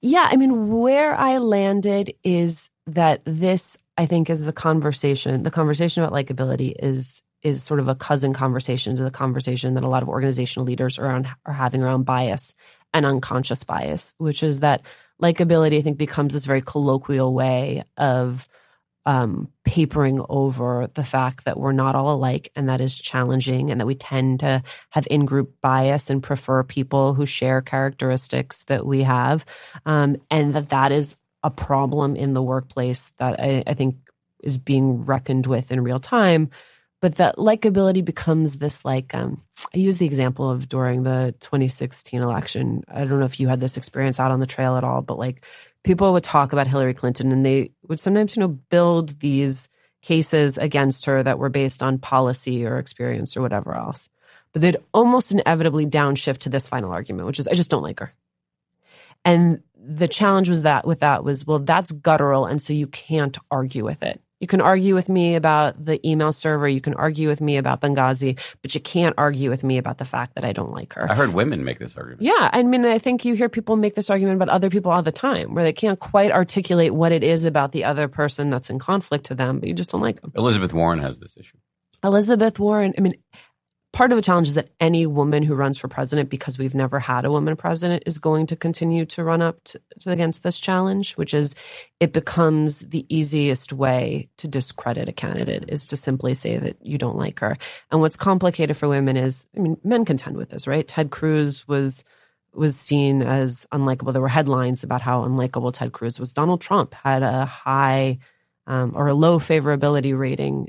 [0.00, 5.44] yeah, I mean, where I landed is that this, I think, is the conversation.
[5.44, 9.84] The conversation about likability is is sort of a cousin conversation to the conversation that
[9.84, 12.54] a lot of organizational leaders are, are having around bias
[12.94, 14.82] and unconscious bias, which is that
[15.20, 18.48] likability, I think, becomes this very colloquial way of
[19.04, 23.80] um, papering over the fact that we're not all alike and that is challenging and
[23.80, 28.86] that we tend to have in group bias and prefer people who share characteristics that
[28.86, 29.44] we have.
[29.84, 33.96] Um, and that that is a problem in the workplace that I, I think
[34.42, 36.50] is being reckoned with in real time
[37.02, 39.42] but that likability becomes this like um,
[39.74, 42.84] i use the example of during the 2016 election.
[42.88, 45.18] I don't know if you had this experience out on the trail at all but
[45.18, 45.44] like
[45.84, 49.68] people would talk about hillary clinton and they would sometimes you know build these
[50.00, 54.10] cases against her that were based on policy or experience or whatever else.
[54.52, 58.00] But they'd almost inevitably downshift to this final argument which is i just don't like
[58.00, 58.12] her.
[59.24, 63.36] And the challenge was that with that was well that's guttural and so you can't
[63.50, 66.68] argue with it you can argue with me about the email server.
[66.68, 70.04] You can argue with me about Benghazi, but you can't argue with me about the
[70.04, 71.08] fact that I don't like her.
[71.08, 72.22] I heard women make this argument.
[72.22, 72.50] Yeah.
[72.52, 75.12] I mean, I think you hear people make this argument about other people all the
[75.12, 78.80] time where they can't quite articulate what it is about the other person that's in
[78.80, 80.32] conflict to them, but you just don't like them.
[80.34, 81.58] Elizabeth Warren has this issue.
[82.02, 83.14] Elizabeth Warren, I mean,
[83.92, 86.98] part of the challenge is that any woman who runs for president, because we've never
[86.98, 90.58] had a woman president, is going to continue to run up to, to against this
[90.60, 91.54] challenge, which is
[92.00, 96.96] it becomes the easiest way to discredit a candidate is to simply say that you
[96.98, 97.56] don't like her.
[97.90, 100.86] And what's complicated for women is, I mean, men contend with this, right?
[100.86, 102.04] Ted Cruz was
[102.54, 104.12] was seen as unlikable.
[104.12, 106.34] There were headlines about how unlikable Ted Cruz was.
[106.34, 108.18] Donald Trump had a high
[108.66, 110.68] um, or a low favorability rating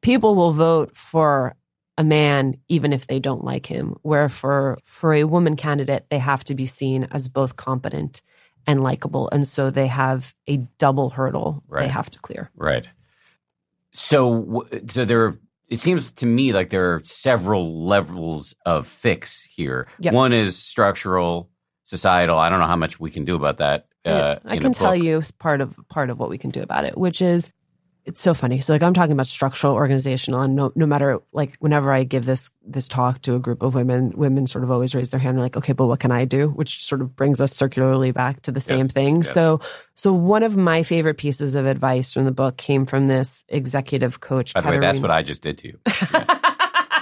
[0.00, 1.54] people will vote for
[1.98, 6.18] a man even if they don't like him where for for a woman candidate they
[6.18, 8.22] have to be seen as both competent
[8.66, 9.28] and likable.
[9.30, 11.82] And so they have a double hurdle right.
[11.82, 12.50] they have to clear.
[12.54, 12.88] Right.
[13.92, 19.88] So so there it seems to me like there are several levels of fix here.
[19.98, 20.14] Yep.
[20.14, 21.50] one is structural
[21.84, 22.38] societal.
[22.38, 25.22] I don't know how much we can do about that uh, I can tell you
[25.38, 27.52] part of part of what we can do about it, which is
[28.08, 28.60] it's so funny.
[28.60, 32.24] So like I'm talking about structural, organizational, and no, no matter like whenever I give
[32.24, 35.36] this this talk to a group of women, women sort of always raise their hand
[35.36, 36.48] and like, okay, but what can I do?
[36.48, 39.16] Which sort of brings us circularly back to the same yes, thing.
[39.16, 39.34] Yes.
[39.34, 39.60] So
[39.94, 44.20] so one of my favorite pieces of advice from the book came from this executive
[44.20, 44.54] coach.
[44.54, 45.78] By the way, that's what I just did to you.
[45.86, 46.38] Yeah.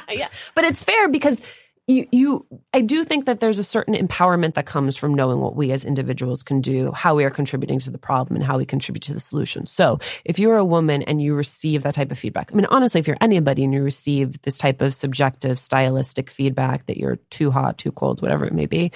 [0.10, 1.40] yeah, but it's fair because
[1.88, 5.54] you, you, I do think that there's a certain empowerment that comes from knowing what
[5.54, 8.66] we as individuals can do, how we are contributing to the problem and how we
[8.66, 9.66] contribute to the solution.
[9.66, 12.98] So if you're a woman and you receive that type of feedback, I mean, honestly,
[12.98, 17.52] if you're anybody and you receive this type of subjective, stylistic feedback that you're too
[17.52, 18.90] hot, too cold, whatever it may be,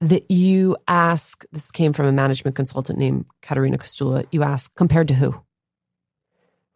[0.00, 5.08] that you ask, this came from a management consultant named Katerina Kostoula, you ask, compared
[5.08, 5.34] to who?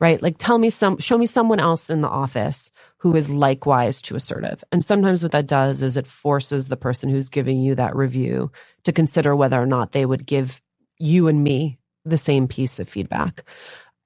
[0.00, 0.22] Right?
[0.22, 4.16] Like tell me some, show me someone else in the office who is likewise too
[4.16, 4.62] assertive.
[4.72, 8.50] And sometimes what that does is it forces the person who's giving you that review
[8.84, 10.60] to consider whether or not they would give
[10.98, 13.42] you and me the same piece of feedback.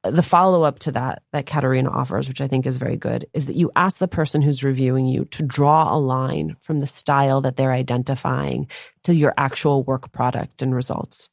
[0.05, 3.47] The follow up to that, that Katerina offers, which I think is very good, is
[3.47, 7.43] that you ask the person who's reviewing you to draw a line from the style
[7.43, 8.67] that they're identifying
[9.05, 11.31] to your actual work product and results.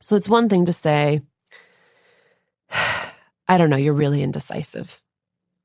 [0.00, 1.20] So it's one thing to say,
[3.48, 5.00] I don't know, you're really indecisive.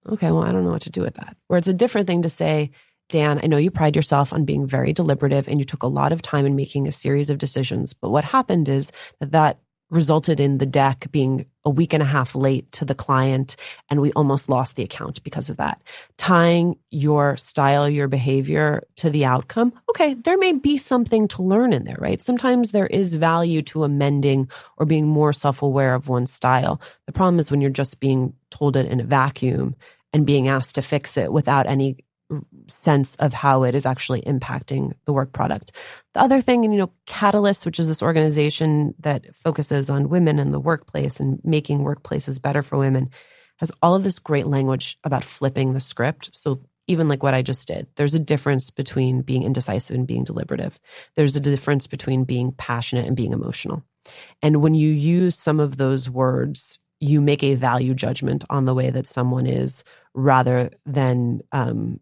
[0.07, 1.35] Okay, well, I don't know what to do with that.
[1.47, 2.71] Where it's a different thing to say,
[3.09, 6.11] Dan, I know you pride yourself on being very deliberative and you took a lot
[6.11, 7.93] of time in making a series of decisions.
[7.93, 9.59] But what happened is that that
[9.89, 13.55] resulted in the deck being a week and a half late to the client
[13.89, 15.81] and we almost lost the account because of that.
[16.17, 19.73] Tying your style, your behavior to the outcome.
[19.89, 20.13] Okay.
[20.13, 22.21] There may be something to learn in there, right?
[22.21, 26.81] Sometimes there is value to amending or being more self-aware of one's style.
[27.05, 29.75] The problem is when you're just being told it in a vacuum
[30.13, 31.97] and being asked to fix it without any
[32.67, 35.71] sense of how it is actually impacting the work product.
[36.13, 40.39] The other thing, and you know, Catalyst, which is this organization that focuses on women
[40.39, 43.09] in the workplace and making workplaces better for women,
[43.57, 46.29] has all of this great language about flipping the script.
[46.33, 50.23] So even like what I just did, there's a difference between being indecisive and being
[50.23, 50.79] deliberative.
[51.15, 53.83] There's a difference between being passionate and being emotional.
[54.41, 58.73] And when you use some of those words, you make a value judgment on the
[58.73, 61.99] way that someone is rather than um,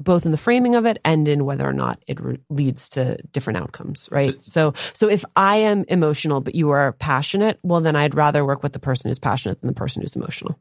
[0.00, 3.16] both in the framing of it and in whether or not it re- leads to
[3.32, 7.94] different outcomes right so so if i am emotional but you are passionate well then
[7.96, 10.58] i'd rather work with the person who's passionate than the person who's emotional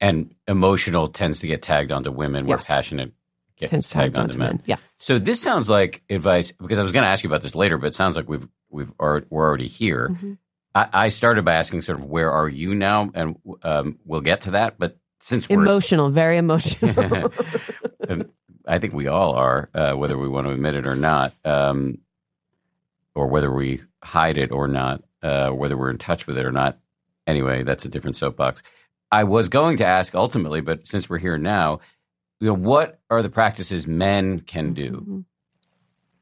[0.00, 2.66] and emotional tends to get tagged onto women where Yes.
[2.68, 3.12] passionate
[3.56, 4.48] gets tends to tagged have onto men.
[4.56, 7.42] men yeah So this sounds like advice because I was going to ask you about
[7.42, 10.08] this later, but it sounds like we've we've are, we're already here.
[10.10, 10.38] Mhm.
[10.74, 14.42] I, I started by asking sort of where are you now, and um, we'll get
[14.42, 14.78] to that.
[14.78, 16.92] But since we're emotional very emotional
[18.66, 21.98] I think we all are, uh, whether we want to admit it or not, um,
[23.14, 26.52] or whether we hide it or not, uh, whether we're in touch with it or
[26.52, 26.78] not.
[27.26, 28.62] Anyway, that's a different soapbox.
[29.10, 31.80] I was going to ask ultimately, but since we're here now,
[32.40, 34.90] you know, what are the practices men can do?
[35.08, 35.24] Mhm.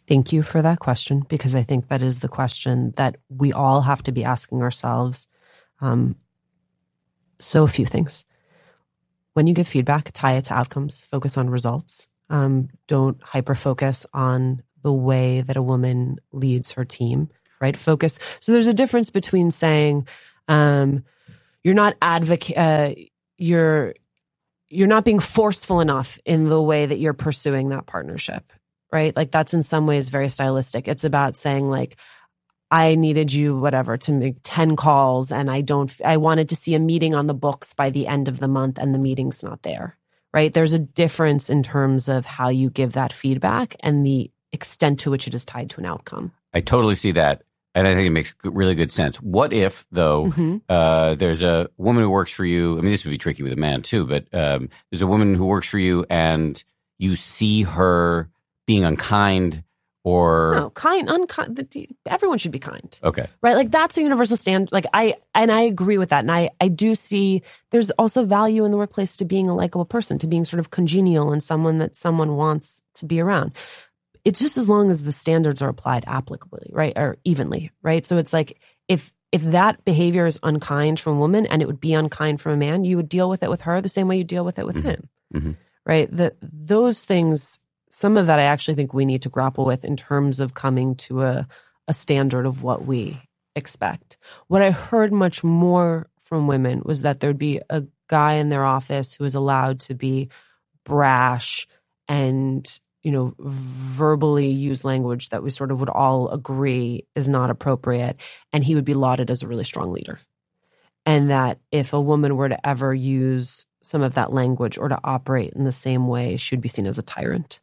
[0.07, 3.83] Thank you for that question because I think that is the question that we all
[3.83, 5.29] have to be asking ourselves.
[5.81, 6.17] Um,
[7.41, 8.27] so, a few things.
[9.33, 12.07] When you give feedback, tie it to outcomes, focus on results.
[12.31, 17.29] Um, don't hyper focus on the way that a woman leads her team,
[17.61, 17.77] right?
[17.77, 18.19] Focus.
[18.41, 20.07] So, there's a difference between saying,
[20.49, 21.05] um,
[21.63, 22.95] you're not advocate, uh,
[23.39, 23.95] you're,
[24.69, 28.53] you're not being forceful enough in the way that you're pursuing that partnership
[28.95, 29.15] right?
[29.17, 30.87] Like that's in some ways very stylistic.
[30.87, 31.97] It's about saying like,
[32.71, 36.75] I needed you, whatever, to make 10 calls and I don't, I wanted to see
[36.75, 39.63] a meeting on the books by the end of the month and the meeting's not
[39.63, 39.99] there,
[40.35, 40.53] right?
[40.53, 45.11] There's a difference in terms of how you give that feedback and the extent to
[45.11, 46.33] which it is tied to an outcome.
[46.53, 47.43] I totally see that.
[47.77, 49.17] And I think it makes really good sense.
[49.17, 50.61] What if, though, Mhm.
[50.69, 52.79] uh, there's a woman who works for you?
[52.79, 55.35] I mean, this would be tricky with a man too, but um, there's a woman
[55.35, 56.63] who works for you and
[56.99, 58.29] you see her
[58.67, 59.65] being unkind
[60.05, 60.53] or.
[60.55, 61.59] No, kind, unkind,
[62.07, 63.01] everyone should be kind.
[63.03, 63.27] Okay.
[63.43, 66.51] right like that's a universal standard like i and i agree with that and i
[66.61, 70.27] i do see there's also value in the workplace to being a likable person to
[70.27, 73.53] being sort of congenial and someone that someone wants to be around
[74.25, 78.17] it's just as long as the standards are applied applicably right or evenly right so
[78.17, 81.93] it's like if if that behavior is unkind from a woman and it would be
[81.95, 84.25] unkind from a man you would deal with it with her the same way you
[84.25, 84.83] deal with it with Mhm.
[84.85, 85.57] him Mhm.
[85.87, 87.59] right that those things
[87.95, 90.95] some of that i actually think we need to grapple with in terms of coming
[90.97, 91.47] to a
[91.89, 93.21] a standard of what we
[93.57, 94.17] expect.
[94.49, 98.65] What I heard much more from women was that there'd be a guy in their
[98.65, 100.31] office who was allowed to be
[100.85, 101.67] brash
[102.09, 102.67] and,
[103.03, 108.17] you know, verbally use language that we sort of would all agree is not appropriate.
[108.53, 110.21] And he would be lauded as a really strong leader.
[111.07, 114.99] And that if a woman were to ever use some of that language or to
[115.05, 117.61] operate in the same way, she would be seen as a tyrant.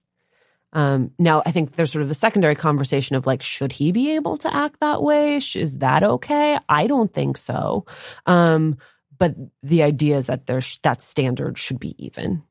[0.73, 4.11] Um, now, I think there's sort of a secondary conversation of like, should he be
[4.15, 5.37] able to act that way?
[5.37, 6.57] Is that okay?
[6.69, 7.85] I don't think so.
[8.25, 8.77] Um,
[9.17, 12.43] but the idea is that there's that standard should be even.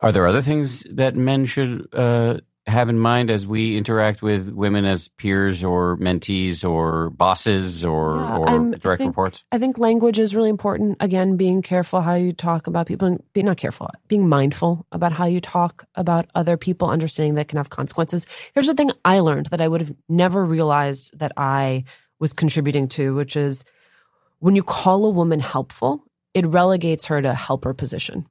[0.00, 4.48] Are there other things that men should uh, have in mind as we interact with
[4.48, 9.44] women as peers or mentees or bosses or, Yeah, or I'm- I direct think- reports?
[9.52, 10.96] I think language is really important.
[11.00, 15.12] Again, being careful how you talk about people, and being not careful, being mindful about
[15.12, 18.26] how you talk about other people, understanding that can have consequences.
[18.54, 21.84] Here's the thing I learned that I would have never realized that I
[22.18, 23.64] was contributing to, which is
[24.38, 28.26] when you call a woman helpful, it relegates her to a helper position.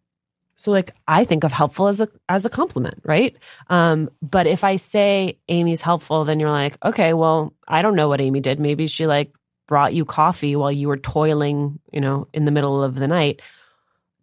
[0.55, 3.35] So like I think of helpful as a as a compliment, right?
[3.69, 8.07] Um, but if I say Amy's helpful, then you're like, okay, well, I don't know
[8.07, 8.59] what Amy did.
[8.59, 9.35] Maybe she like
[9.67, 13.41] brought you coffee while you were toiling, you know, in the middle of the night.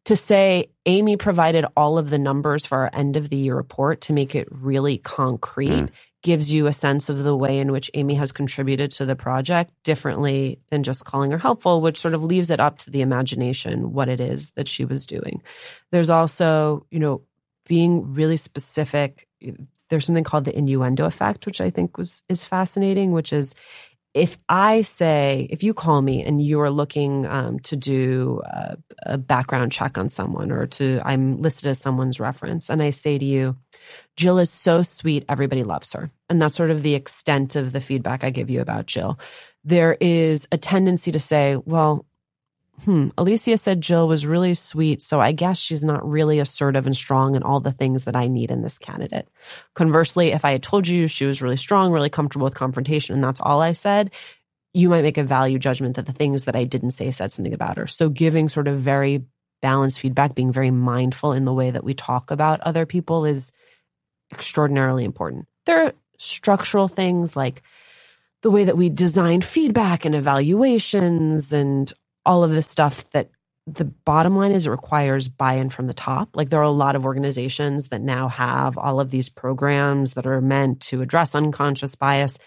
[0.06, 4.02] To say Amy provided all of the numbers for our end of the year report
[4.02, 5.90] to make it really concrete Mm.
[6.22, 9.72] Gives you a sense of the way in which Amy has contributed to the project
[9.84, 13.92] differently than just calling her helpful, which sort of leaves it up to the imagination
[13.92, 15.42] what it is that she was doing.
[15.90, 17.22] There's also, you know,
[17.66, 19.26] being really specific.
[19.88, 23.54] There's something called the innuendo effect, which I think was is fascinating, which is
[24.12, 28.76] if I say, if you call me and you are looking um, to do a,
[29.04, 33.18] a, background check on someone or to, I'm listed as someone's reference, and I say
[33.18, 33.56] to you,
[34.16, 36.10] Jill is so sweet, everybody loves her.
[36.28, 39.18] And that's sort of the extent of the feedback I give you about Jill.
[39.62, 42.04] There is a tendency to say, well,
[42.84, 46.96] hmm, Alicia said Jill was really sweet, so I guess she's not really assertive and
[46.96, 49.28] strong in all the things that I need in this candidate.
[49.74, 53.24] Conversely, if I had told you she was really strong, really comfortable with confrontation, and
[53.24, 54.10] that's all I said,
[54.72, 57.54] you might make a value judgment that the things that I didn't say said something
[57.54, 57.86] about her.
[57.86, 59.24] So giving sort of very
[59.62, 63.52] balanced feedback, being very mindful in the way that we talk about other people is
[64.32, 65.46] extraordinarily important.
[65.66, 67.62] There are structural things like
[68.42, 71.92] the way that we design feedback and evaluations and
[72.24, 73.30] all of this stuff that
[73.66, 76.36] the bottom line is it requires buy-in from the top.
[76.36, 80.26] Like there are a lot of organizations that now have all of these programs that
[80.26, 82.38] are meant to address unconscious bias.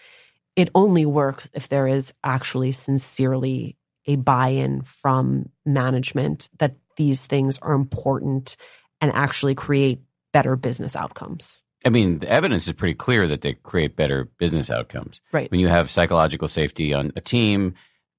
[0.56, 7.58] It only works if there is actually sincerely a buy-in from management that these things
[7.58, 8.56] are important
[9.00, 10.00] and actually create
[10.32, 11.62] better business outcomes.
[11.86, 15.20] I mean, the evidence is pretty clear that they create better business outcomes.
[15.32, 15.50] Right.
[15.50, 17.74] When you have psychological safety on a team,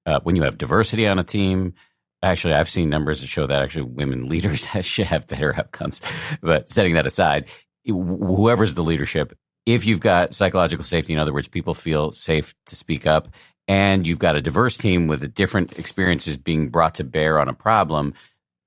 [0.06, 1.74] uh, when you have diversity on a team,
[2.22, 6.00] actually, I've seen numbers that show that actually women leaders should have better outcomes.
[6.40, 7.46] But setting that aside,
[7.84, 9.36] whoever's the leadership,
[9.66, 13.28] if you've got psychological safety, in other words, people feel safe to speak up,
[13.68, 17.52] and you've got a diverse team with different experiences being brought to bear on a
[17.52, 18.14] problem,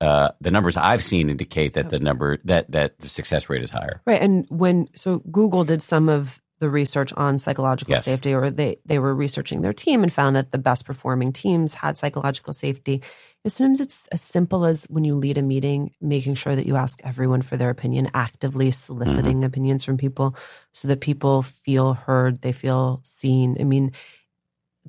[0.00, 3.70] uh, the numbers I've seen indicate that the number that that the success rate is
[3.70, 4.00] higher.
[4.06, 8.04] Right, and when so Google did some of the research on psychological yes.
[8.04, 11.74] safety, or they, they were researching their team and found that the best performing teams
[11.74, 12.92] had psychological safety.
[12.92, 13.00] You
[13.44, 16.76] know, sometimes it's as simple as when you lead a meeting, making sure that you
[16.76, 19.44] ask everyone for their opinion, actively soliciting mm-hmm.
[19.44, 20.36] opinions from people
[20.72, 23.56] so that people feel heard, they feel seen.
[23.58, 23.92] I mean,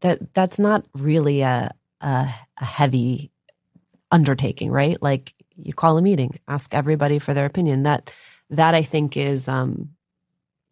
[0.01, 3.31] that that's not really a, a, a heavy
[4.11, 5.01] undertaking, right?
[5.01, 7.83] Like you call a meeting, ask everybody for their opinion.
[7.83, 8.11] That
[8.49, 9.91] that I think is um,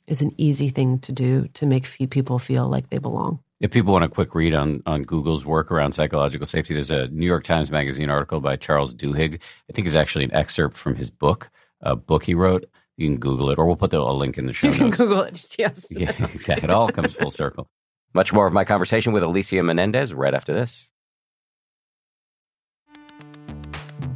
[0.10, 3.39] is an easy thing to do to make people feel like they belong.
[3.60, 7.07] If people want a quick read on, on Google's work around psychological safety, there's a
[7.10, 9.39] New York Times Magazine article by Charles Duhigg.
[9.70, 11.51] I think it's actually an excerpt from his book,
[11.82, 12.66] a book he wrote.
[12.97, 14.80] You can Google it, or we'll put the, a link in the show you notes.
[14.80, 15.88] You can Google it, yes.
[15.91, 16.66] yeah, exactly.
[16.66, 17.70] It all comes full circle.
[18.14, 20.89] Much more of my conversation with Alicia Menendez right after this.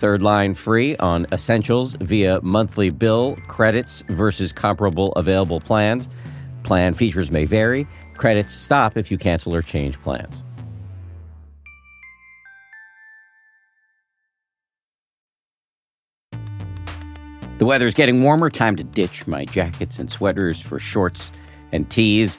[0.00, 6.08] Third line free on essentials via monthly bill credits versus comparable available plans.
[6.62, 7.86] Plan features may vary.
[8.14, 10.42] Credits stop if you cancel or change plans.
[17.58, 18.48] The weather is getting warmer.
[18.48, 21.30] Time to ditch my jackets and sweaters for shorts
[21.72, 22.38] and tees.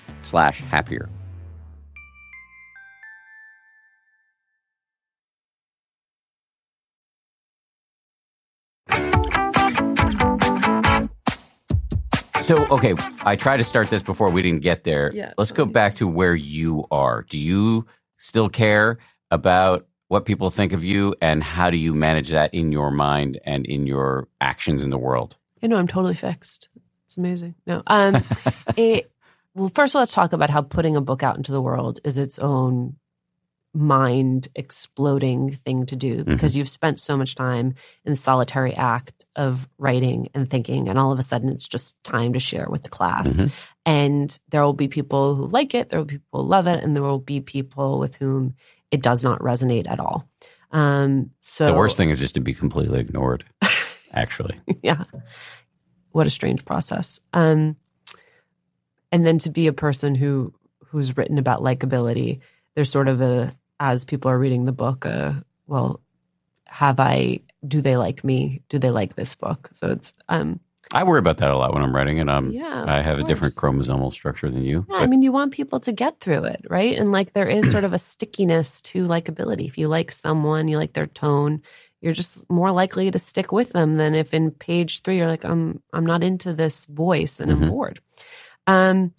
[0.29, 1.09] happier.
[12.41, 15.11] So, okay, I tried to start this before we didn't get there.
[15.13, 17.21] Yeah, Let's go back to where you are.
[17.29, 17.85] Do you
[18.17, 18.97] still care
[19.29, 23.39] about what people think of you and how do you manage that in your mind
[23.45, 25.37] and in your actions in the world?
[25.61, 26.67] You know, I'm totally fixed.
[27.05, 27.55] It's amazing.
[27.67, 28.17] No, um,
[28.77, 29.10] it,
[29.53, 31.99] well, first of all, let's talk about how putting a book out into the world
[32.03, 32.95] is its own
[33.73, 37.73] mind exploding thing to do because you've spent so much time
[38.03, 41.95] in the solitary act of writing and thinking, and all of a sudden it's just
[42.03, 43.37] time to share with the class.
[43.37, 43.51] Mhm.
[43.85, 46.83] And there will be people who like it, there will be people who love it,
[46.83, 48.55] and there will be people with whom
[48.91, 50.27] it does not resonate at all.
[50.71, 53.45] Um, so The worst thing is just to be completely ignored,
[54.13, 54.59] actually.
[54.83, 55.05] yeah.
[56.11, 57.21] What a strange process.
[57.31, 57.77] Um,
[59.11, 60.53] and then to be a person who
[60.87, 62.39] who's written about likability,
[62.75, 65.33] there's sort of a as people are reading the book, uh,
[65.67, 65.99] well,
[66.67, 67.39] have I?
[67.67, 68.61] Do they like me?
[68.69, 69.69] Do they like this book?
[69.73, 70.59] So it's um,
[70.91, 73.23] I worry about that a lot when I'm writing, and um, Yeah, I have a
[73.23, 74.85] different chromosomal structure than you.
[74.89, 76.97] yeah, I mean, you want people to get through it, right?
[76.97, 79.67] And like there is sort of a stickiness to likability.
[79.67, 81.61] If you like someone, you like their tone,
[82.01, 85.45] you're just more likely to stick with them than if in page three you're like,
[85.45, 87.69] I'm I'm not into this voice and I'm Mhm.
[87.69, 87.99] bored.
[88.67, 89.13] Um,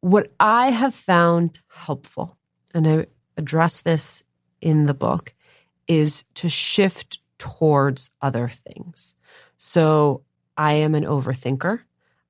[0.00, 2.36] what I have found helpful,
[2.72, 3.06] and I
[3.36, 4.22] address this
[4.60, 5.34] in the book,
[5.86, 9.14] is to shift towards other things.
[9.56, 10.22] So
[10.56, 11.80] I am an overthinker.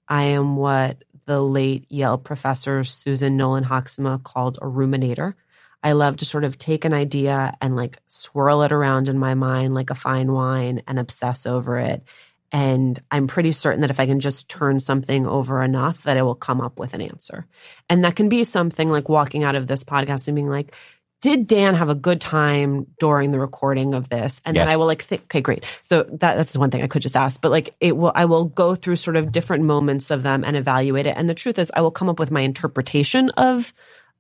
[0.09, 5.35] I am what the late Yale professor Susan Nolen Hoeksema called a ruminator.
[5.83, 9.35] I love to sort of take an idea and like swirl it around in my
[9.35, 12.03] mind like a fine wine and obsess over it.
[12.51, 16.23] And I'm pretty certain that if I can just turn something over enough, that I
[16.23, 17.47] will come up with an answer.
[17.91, 20.75] And that can be something like walking out of this podcast and being like,
[21.21, 24.41] did Dan have a good time during the recording of this?
[24.45, 24.67] And Yes.
[24.67, 25.65] then I will like think, okay, great.
[25.83, 28.45] So that, that's one thing I could just ask, but like it will, I will
[28.45, 31.17] go through sort of different moments of them and evaluate it.
[31.17, 33.73] And the truth is I will come up with my interpretation of,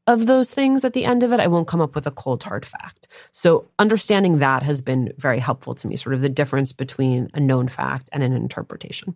[0.08, 1.38] of those things at the end of it.
[1.38, 3.06] I won't come up with a cold hard fact.
[3.30, 7.40] So understanding that has been very helpful to me, sort of the difference between a
[7.40, 9.14] known fact and an interpretation.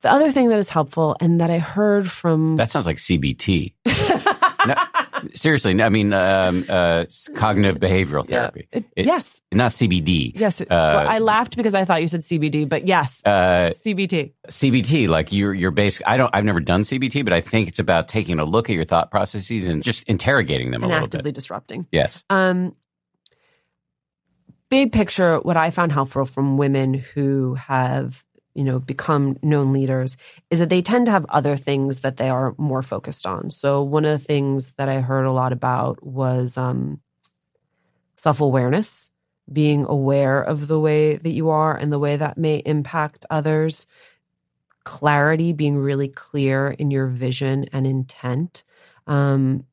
[0.00, 3.74] The other thing that is helpful and that I heard from That sounds like CBT.
[4.64, 4.76] No,
[5.34, 7.04] seriously, I mean, um, uh,
[7.34, 8.40] cognitive behavioral Yeah.
[8.40, 8.68] therapy.
[8.72, 10.32] It- It- yes, Not CBD.
[10.36, 10.60] yes.
[10.60, 14.34] Uh, well, I laughed because I thought you said CBD, but yes, Uh, CBT.
[14.48, 16.06] CBT, like you're, you're basic.
[16.06, 18.74] I don't, I've never done CBT, but I think it's about taking a look at
[18.76, 21.34] your thought processes and just interrogating them a and little actively bit.
[21.34, 21.86] disrupting.
[21.92, 22.22] Yes.
[22.30, 22.74] Um,
[24.68, 28.24] big picture, what I found helpful from women who have,
[28.54, 30.16] you know, become known leaders
[30.50, 33.50] is that they tend to have other things that they are more focused on.
[33.50, 37.00] So one of the things that I heard a lot about was um,
[38.14, 39.10] self awareness,
[39.50, 43.86] being aware of the way that you are and the way that may impact others.
[44.84, 48.64] Clarity, being really clear in your vision and intent.
[49.06, 49.64] Um,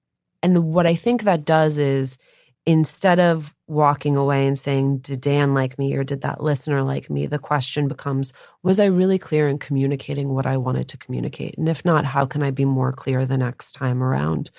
[0.44, 2.18] and what I think that does is
[2.66, 7.10] instead of walking away and saying, Did Dan like me or did that listener like
[7.10, 7.26] me?
[7.26, 8.34] The question becomes,
[8.64, 11.57] Was I really clear in communicating what I wanted to communicate?
[11.57, 14.51] And if not, how can I be more clear the next time around?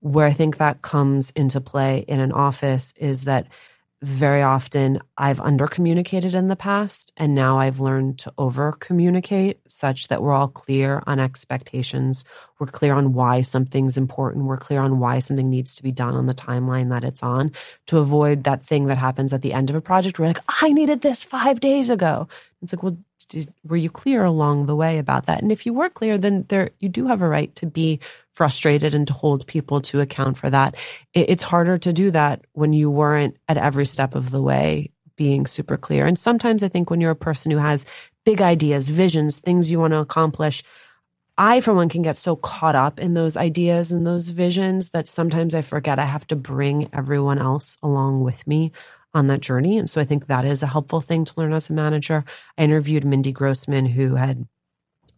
[0.00, 3.48] Where I think that comes into play in an office is that
[4.02, 9.60] very often I've under communicated in the past, and now I've learned to over communicate
[9.66, 12.24] such that we're all clear on expectations.
[12.58, 14.44] We're clear on why something's important.
[14.44, 17.52] We're clear on why something needs to be done on the timeline that it's on
[17.86, 20.72] to avoid that thing that happens at the end of a project where, like, I
[20.72, 22.28] needed this five days ago.
[22.62, 22.98] It's like, well,
[23.28, 25.42] did, were you clear along the way about that?
[25.42, 28.00] And if you were clear, then there you do have a right to be
[28.34, 30.76] frustrated and to hold people to account for that.
[31.14, 34.90] It, it's harder to do that when you weren't at every step of the way
[35.16, 36.06] being super clear.
[36.06, 37.86] And sometimes I think when you're a person who has
[38.24, 40.62] big ideas, visions, things you want to accomplish,
[41.38, 45.06] I, for one, can get so caught up in those ideas and those visions that
[45.06, 48.72] sometimes I forget I have to bring everyone else along with me
[49.16, 49.78] on that journey.
[49.78, 52.24] And so I think that is a helpful thing to learn as a manager.
[52.58, 54.46] I interviewed Mindy Grossman, who had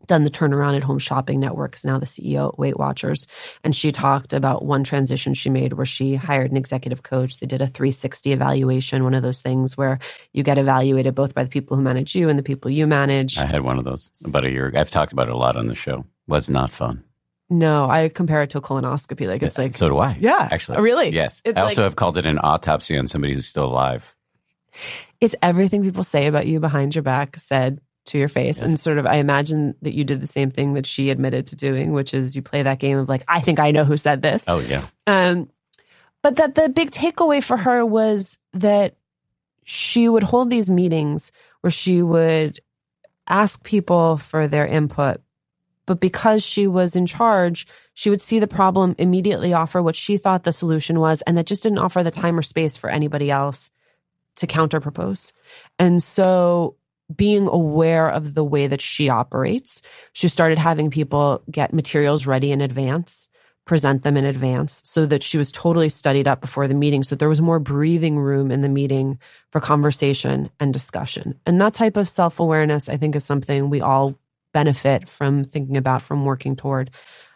[0.06, 3.26] done the turnaround at Home Shopping Networks, now the CEO at Weight Watchers.
[3.62, 7.40] And she talked about one transition she made where she hired an executive coach.
[7.40, 9.98] They did a 360 evaluation, one of those things where
[10.32, 13.36] you get evaluated both by the people who manage you and the people you manage.
[13.36, 14.80] I had one of those about a year ago.
[14.80, 16.06] I've talked about it a lot on the show.
[16.26, 17.04] Was not fun.
[17.50, 19.26] No, I compare it to a colonoscopy.
[19.26, 20.16] Like it's like, so do I.
[20.20, 20.78] yeah, Actually.
[20.78, 21.10] Oh, really?
[21.10, 21.40] Yes.
[21.44, 24.14] It's I also like- have called it an autopsy on somebody who's still alive.
[25.20, 28.58] it's everything people say about you behind your back said to your face.
[28.58, 28.62] Yes.
[28.66, 31.56] And sort of, I imagine that you did the same thing that she admitted to
[31.56, 34.20] doing, which is you play that game of like, I think I know who said
[34.22, 34.44] this.
[34.46, 34.84] Oh, yeah.
[35.06, 35.48] Um,
[36.22, 38.96] but that the big takeaway for her was that
[39.64, 42.58] she would hold these meetings where she would
[43.28, 45.20] ask people for their input,
[45.88, 50.18] But because she was in charge, she would see the problem, immediately offer what she
[50.18, 53.30] thought the solution was, and that just didn't offer the time or space for anybody
[53.30, 53.70] else
[54.36, 55.32] to counter propose.
[55.78, 56.76] And so
[57.16, 59.80] being aware of the way that she operates,
[60.12, 63.30] she started having people get materials ready in advance,
[63.64, 67.02] present them in advance so that she was totally studied up before the meeting.
[67.02, 69.18] So there was more breathing room in the meeting
[69.52, 71.40] for conversation and discussion.
[71.46, 74.18] And that type of self awareness, I think, is something we all
[74.58, 76.90] benefit from thinking about, from working toward.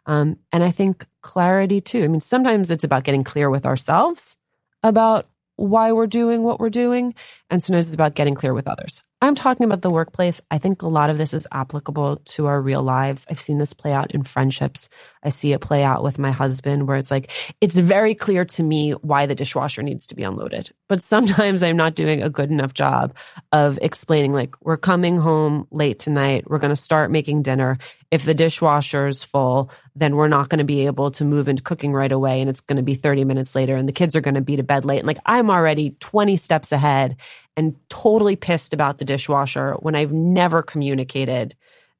[0.06, 2.02] Um, and I think clarity too.
[2.02, 4.36] I mean, sometimes it's about getting clear with ourselves
[4.82, 7.14] about why we're doing what we're doing.
[7.48, 9.02] And sometimes it's about getting clear with others.
[9.22, 10.40] I'm talking about the workplace.
[10.50, 13.24] I think a lot of this is applicable to our real lives.
[13.30, 14.88] I've seen this play out in friendships.
[15.22, 18.62] I see it play out with my husband where it's like, it's very clear to
[18.64, 20.72] me why the dishwasher needs to be unloaded.
[20.88, 23.16] But sometimes I'm not doing a good enough job
[23.52, 26.50] of explaining, like, we're coming home late tonight.
[26.50, 27.78] We're going to start making dinner.
[28.10, 31.62] If the dishwasher is full, then we're not going to be able to move into
[31.62, 32.40] cooking right away.
[32.40, 34.56] And it's going to be 30 minutes later and the kids are going to be
[34.56, 34.98] to bed late.
[34.98, 37.16] And like, I'm already 20 steps ahead
[37.56, 41.54] and totally pissed about the dishwasher when I've never communicated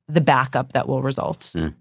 [0.09, 1.41] the backup that will result.
[1.41, 1.75] Mm.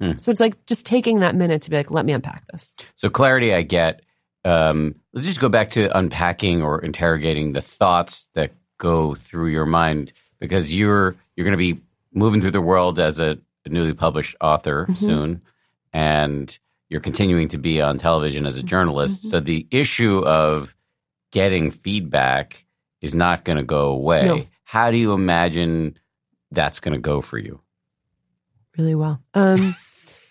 [0.00, 0.20] Mm.
[0.20, 2.74] So it's like just taking that minute to be like, let me unpack this.
[2.96, 4.02] So clarity, I get.
[4.44, 9.66] Um, let's just go back to unpacking or interrogating the thoughts that go through your
[9.66, 11.80] mind because you're you're going to be
[12.12, 15.06] moving through the world as a, a newly published author mm-hmm.
[15.06, 15.42] soon,
[15.92, 16.58] and
[16.88, 19.20] you're continuing to be on television as a journalist.
[19.20, 19.28] Mm-hmm.
[19.28, 20.74] So the issue of
[21.32, 22.64] getting feedback
[23.00, 24.24] is not going to go away.
[24.24, 24.40] No.
[24.64, 25.98] How do you imagine
[26.50, 27.60] that's going to go for you?
[28.78, 29.20] Really well.
[29.34, 29.74] Um,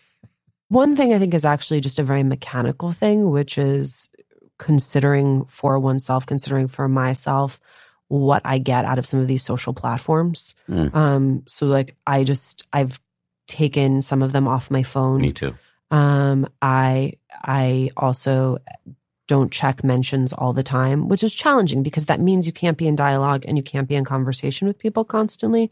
[0.69, 4.09] one thing I think is actually just a very mechanical thing, which is
[4.57, 7.59] considering for oneself, considering for myself
[8.07, 10.55] what I get out of some of these social platforms.
[10.69, 10.93] Mm.
[10.95, 12.99] Um, so like I just I've
[13.47, 15.21] taken some of them off my phone.
[15.21, 15.55] Me too.
[15.91, 18.59] Um, I I also
[19.31, 22.85] don't check mentions all the time, which is challenging because that means you can't be
[22.85, 25.71] in dialogue and you can't be in conversation with people constantly.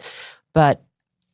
[0.53, 0.81] But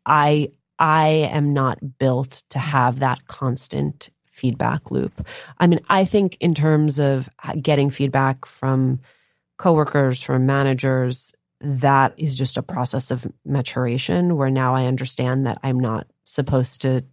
[0.07, 0.49] I,
[0.79, 5.23] I am not built to have that constant feedback loop.
[5.59, 7.29] I mean, I think in terms of
[7.61, 9.01] getting feedback from
[9.57, 15.59] coworkers, from managers, that is just a process of maturation where now I understand that
[15.61, 17.03] I'm not supposed to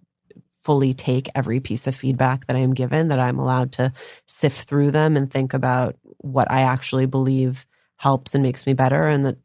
[0.65, 3.93] fully take every piece of feedback that I am given, that I'm allowed to
[4.27, 9.07] sift through them and think about what I actually believe helps and makes me better,
[9.07, 9.39] and that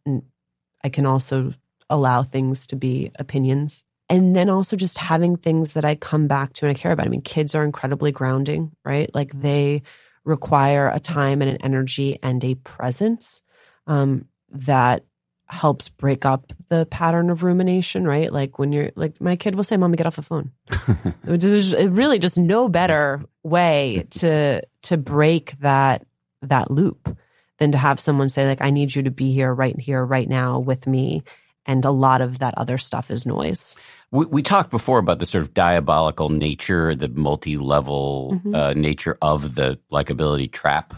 [0.84, 1.54] I can also
[1.90, 3.84] allow things to be opinions.
[4.10, 7.08] And then also just having things that I come back to and I care about.
[7.08, 9.14] I mean, kids are incredibly grounding, right?
[9.14, 9.82] Like they
[10.24, 13.42] require a time and an energy and a presence
[13.86, 15.04] um, that
[15.50, 18.32] helps break up the pattern of rumination, right?
[18.32, 20.52] Like when you're like, my kid will say, "Mom, get off the phone."
[21.24, 26.06] There's really just no better way to to break that
[26.42, 27.18] that loop
[27.58, 30.28] than to have someone say, "Like, I need you to be here, right here, right
[30.28, 31.24] now, with me."
[31.66, 33.76] And a lot of that other stuff is noise.
[34.10, 38.56] We, we talked before about the sort of diabolical nature, the multi-level mm-hmm.
[38.56, 40.94] uh, nature of the likability trap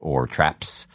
[0.00, 0.88] or traps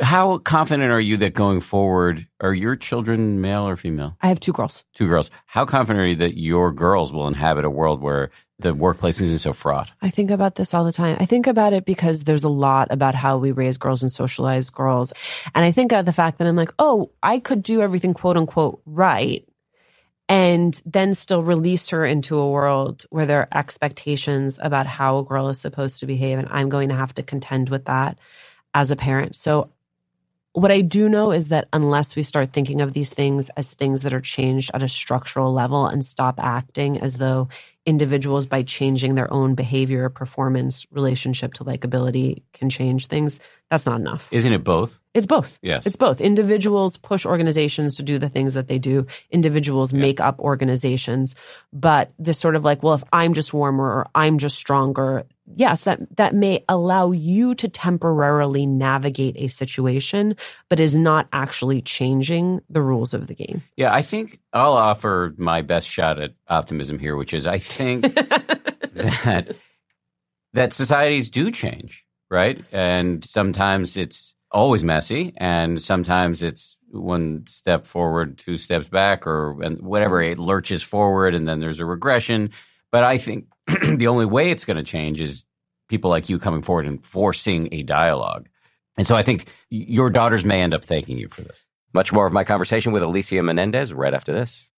[0.00, 4.16] how confident are you that going forward, are your children male or female?
[4.22, 4.84] I have two girls.
[4.94, 5.30] Two girls.
[5.46, 9.40] How confident are you that your girls will inhabit a world where the workplace isn't
[9.40, 9.92] so fraught?
[10.00, 11.18] I think about this all the time.
[11.20, 14.70] I think about it because there's a lot about how we raise girls and socialize
[14.70, 15.12] girls.
[15.54, 18.38] And I think of the fact that I'm like, oh, I could do everything quote
[18.38, 19.46] unquote right
[20.30, 25.24] and then still release her into a world where there are expectations about how a
[25.24, 26.38] girl is supposed to behave.
[26.38, 28.18] And I'm going to have to contend with that
[28.72, 29.36] as a parent.
[29.36, 29.70] So
[30.54, 34.02] what I do know is that unless we start thinking of these things as things
[34.02, 37.48] that are changed at a structural level and stop acting as though
[37.84, 43.40] individuals by changing their own behavior, performance, relationship to likability can change things,
[43.74, 44.28] that's not enough.
[44.30, 45.00] Isn't it both?
[45.14, 45.58] It's both.
[45.62, 45.84] Yes.
[45.84, 46.20] It's both.
[46.20, 49.08] Individuals push organizations to do the things that they do.
[49.32, 50.00] Individuals yeah.
[50.00, 51.34] make up organizations.
[51.72, 55.24] But this sort of like, well, if I'm just warmer or I'm just stronger,
[55.56, 60.36] yes, that, that may allow you to temporarily navigate a situation,
[60.68, 63.64] but is not actually changing the rules of the game.
[63.76, 68.02] Yeah, I think I'll offer my best shot at optimism here, which is I think
[68.94, 69.56] that
[70.54, 72.62] that societies do change, right?
[72.72, 79.60] And sometimes it's always messy, and sometimes it's one step forward, two steps back, or
[79.62, 80.22] and whatever.
[80.22, 82.50] It lurches forward, and then there's a regression.
[82.92, 83.48] But I think
[83.96, 85.44] the only way it's going to change is
[85.88, 88.48] people like you coming forward and forcing a dialogue.
[88.96, 91.64] And so I think your daughters may end up thanking you for this.
[91.92, 94.70] Much more of my conversation with Alicia Menendez right after this.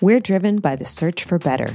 [0.00, 1.74] We're driven by the search for better.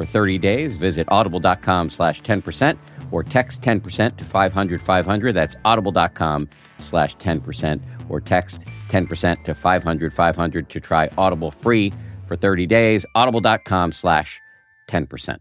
[0.00, 0.76] for 30 days.
[0.76, 2.78] Visit audible.com slash 10%
[3.10, 5.32] or text 10% to 500 500.
[5.34, 6.48] That's audible.com
[6.78, 11.92] slash 10% or text 10% to 500 500 to try Audible free
[12.26, 13.04] for 30 days.
[13.14, 14.40] Audible.com slash
[14.88, 15.36] 10%.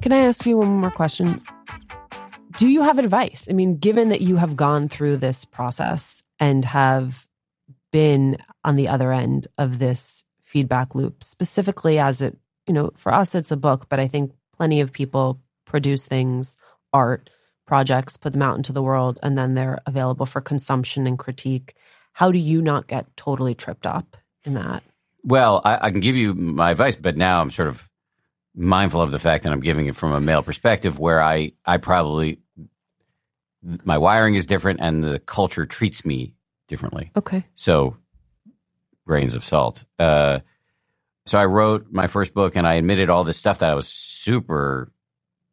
[0.00, 1.42] Can I ask you one more question?
[2.56, 3.48] Do you have advice?
[3.50, 7.27] I mean, given that you have gone through this process and have
[7.90, 12.36] been on the other end of this feedback loop, specifically as it,
[12.66, 16.56] you know, for us, it's a book, but I think plenty of people produce things,
[16.92, 17.30] art,
[17.66, 21.74] projects, put them out into the world, and then they're available for consumption and critique.
[22.12, 24.82] How do you not get totally tripped up in that?
[25.22, 27.88] Well, I, I can give you my advice, but now I'm sort of
[28.54, 31.76] mindful of the fact that I'm giving it from a male perspective where I, I
[31.76, 32.40] probably,
[33.62, 36.34] my wiring is different and the culture treats me
[36.68, 37.10] differently.
[37.16, 37.44] Okay.
[37.54, 37.96] So
[39.06, 39.84] grains of salt.
[39.98, 40.40] Uh,
[41.26, 43.88] so I wrote my first book and I admitted all this stuff that I was
[43.88, 44.92] super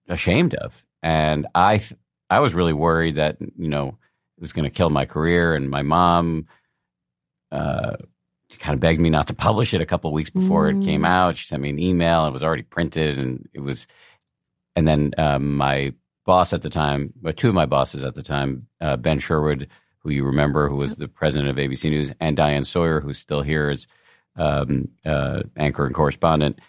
[0.07, 0.85] ashamed of.
[1.01, 1.81] And I,
[2.29, 3.97] I was really worried that, you know,
[4.37, 5.55] it was going to kill my career.
[5.55, 6.47] And my mom,
[7.51, 7.95] uh,
[8.59, 10.81] kind of begged me not to publish it a couple weeks before mm.
[10.81, 11.07] it came mm.
[11.07, 11.37] out.
[11.37, 12.25] She sent me an email.
[12.25, 13.87] It was already printed, and it was.
[14.75, 15.93] And then um, my
[16.25, 19.67] boss at the time, well, two of my bosses at the time, uh, Ben Sherwood,
[20.05, 23.41] who you remember, who was the president of ABC News, and Diane Sawyer, who's still
[23.41, 23.87] here as
[24.37, 26.59] um, uh, anchor and correspondent.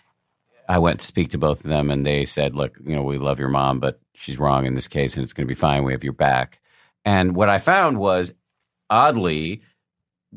[0.68, 3.18] I went to speak to both of them, and they said, "Look, you know, we
[3.18, 5.84] love your mom, but she's wrong in this case, and it's going to be fine.
[5.84, 6.60] We have your back."
[7.04, 8.32] And what I found was,
[8.88, 9.60] oddly,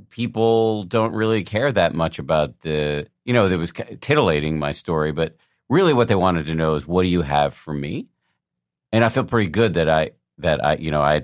[0.09, 3.71] people don't really care that much about the, you know, that was
[4.01, 5.37] titillating my story, but
[5.69, 8.07] really what they wanted to know is, what do you have for me?
[8.91, 11.23] And I feel pretty good that I that I, you know, I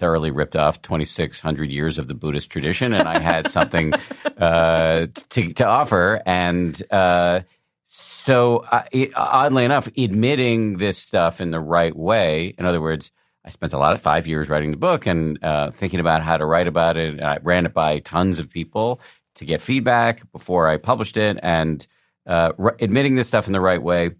[0.00, 3.92] thoroughly ripped off 2,600 years of the Buddhist tradition, and I had something
[4.38, 6.22] uh, to, to offer.
[6.24, 7.42] And uh,
[7.84, 13.12] so, uh, it, oddly enough, admitting this stuff in the right way, in other words,
[13.44, 16.36] I spent a lot of five years writing the book and uh, thinking about how
[16.36, 17.10] to write about it.
[17.10, 19.00] And I ran it by tons of people
[19.36, 21.86] to get feedback before I published it, and
[22.26, 24.10] uh, admitting this stuff in the right way,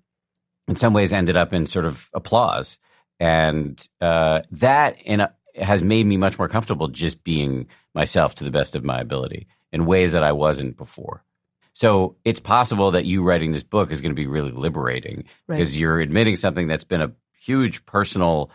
[0.69, 2.79] in some ways, ended up in sort of applause,
[3.19, 8.45] and uh, that in a, has made me much more comfortable just being myself to
[8.45, 11.25] the best of my ability in ways that I wasn't before.
[11.73, 15.57] So it's possible that you writing this book is going to be really liberating right.
[15.57, 18.51] because you're admitting something that's been a huge personal,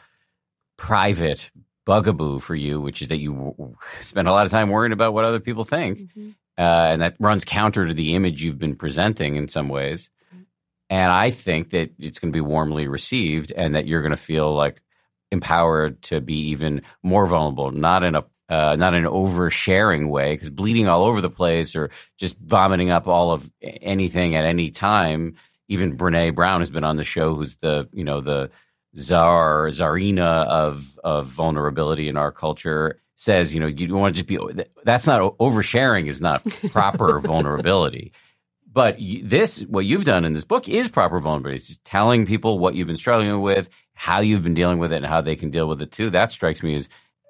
[0.77, 1.49] private
[1.85, 5.25] bugaboo for you, which is that you spend a lot of time worrying about what
[5.25, 5.99] other people think.
[5.99, 6.29] Mm-hmm.
[6.57, 10.09] Uh, and that runs counter to the image you've been presenting in some ways.
[10.89, 14.17] And I think that it's going to be warmly received and that you're going to
[14.17, 14.81] feel like
[15.35, 20.33] empowered to be even more vulnerable, not in a uh, not in an oversharing way,
[20.33, 24.69] because bleeding all over the place or just vomiting up all of anything at any
[24.69, 25.35] time.
[25.67, 28.51] Even Brene Brown has been on the show, who's the you know the
[28.97, 34.23] czar, czarina of of vulnerability in our culture, says, you know, you don't want to
[34.23, 34.63] just be.
[34.83, 36.07] That's not oversharing.
[36.07, 38.13] Is not proper vulnerability.
[38.75, 41.55] But this, what you've done in this book, is proper vulnerability.
[41.55, 44.97] It's just telling people what you've been struggling with, how you've been dealing with it,
[44.97, 46.09] and how they can deal with it too.
[46.09, 46.89] That strikes me as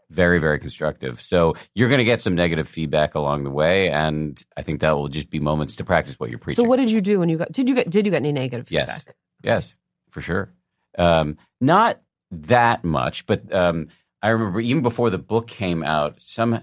[0.10, 1.22] very, very constructive.
[1.22, 4.98] So you're going to get some negative feedback along the way, and I think that
[4.98, 6.64] will just be moments to practice what you're preaching.
[6.64, 7.52] So what did you do when you got?
[7.52, 7.92] Did you get?
[7.92, 9.04] Did you get any negative Yes.
[9.04, 9.16] feedback?
[9.44, 9.78] Yes,
[10.10, 10.50] for sure.
[10.98, 13.90] Um, not that much, but um,
[14.24, 16.60] I remember even before the book came out, some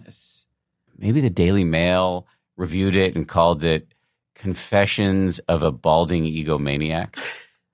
[0.99, 2.27] maybe the Daily Mail
[2.57, 3.92] reviewed it and called it
[4.35, 7.19] "Confessions of a Balding Egomaniac."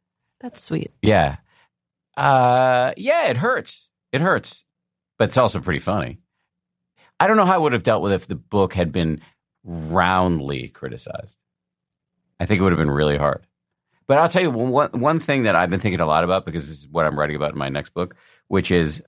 [0.41, 0.93] That's sweet.
[1.03, 1.37] Yeah,
[2.17, 3.91] uh, yeah, it hurts.
[4.13, 4.65] It hurts,
[5.19, 6.19] but it's also pretty funny.
[7.21, 9.21] I don't know how I would have dealt with it if the book had been
[9.65, 11.39] roundly criticized.
[12.41, 13.47] I think it would have been really hard.
[14.07, 16.67] But I'll tell you one one thing that I've been thinking a lot about because
[16.67, 18.17] this is what I'm writing about in my next book,
[18.49, 19.03] which is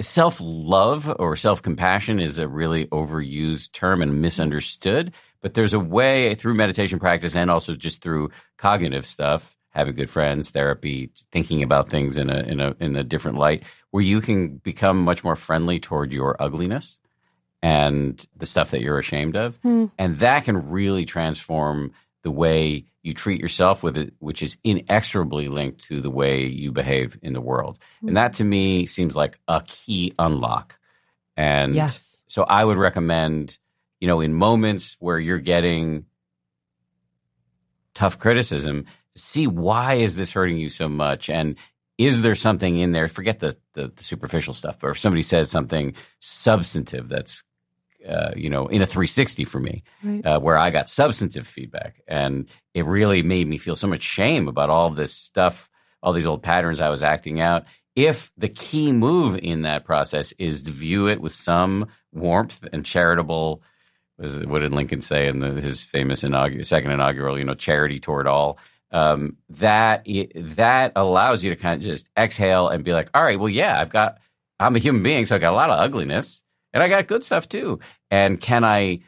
[0.00, 5.12] self love or self compassion is a really overused term and misunderstood.
[5.44, 10.08] But there's a way through meditation practice and also just through cognitive stuff, having good
[10.08, 14.22] friends, therapy, thinking about things in a in a in a different light, where you
[14.22, 16.98] can become much more friendly toward your ugliness
[17.62, 19.86] and the stuff that you're ashamed of, Hmm.
[19.98, 21.92] and that can really transform
[22.22, 26.72] the way you treat yourself with it, which is inexorably linked to the way you
[26.72, 27.78] behave in the world.
[28.00, 30.78] And that to me seems like a key unlock.
[31.36, 32.24] And Yes.
[32.28, 33.58] so I would recommend,
[34.00, 36.06] you know, in moments where you're getting
[37.94, 41.30] tough criticism, see why is this hurting you so much?
[41.30, 41.56] And
[41.98, 43.06] is there something in there?
[43.08, 47.44] Forget the, the, the superficial stuff, but if somebody says something substantive that's,
[48.08, 50.26] uh, you know, in a 360 for me, Right.
[50.26, 54.48] uh, where I got substantive feedback, and it really made me feel so much shame
[54.48, 55.70] about all this stuff,
[56.02, 57.64] all these old patterns I was acting out.
[57.94, 62.84] If the key move in that process is to view it with some warmth and
[62.84, 63.62] charitable,
[64.16, 67.38] what did Lincoln say in the, his famous inaugural, second inaugural?
[67.38, 68.58] You know, charity toward all.
[68.90, 70.06] Um, that
[70.36, 73.80] that allows you to kind of just exhale and be like, all right, well, yeah,
[73.80, 74.18] I've got,
[74.60, 76.42] I'm a human being, so I got a lot of ugliness,
[76.72, 77.80] and I got good stuff too.
[78.12, 79.00] And can I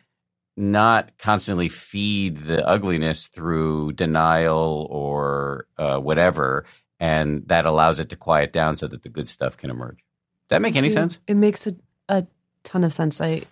[0.56, 6.64] not constantly feed the ugliness through denial or uh, whatever,
[6.98, 9.98] and that allows it to quiet down so that the good stuff can emerge.
[9.98, 11.20] Does that make any It- sense?
[11.28, 11.76] It makes a,
[12.08, 12.26] a
[12.64, 13.20] ton of sense.
[13.20, 13.42] I.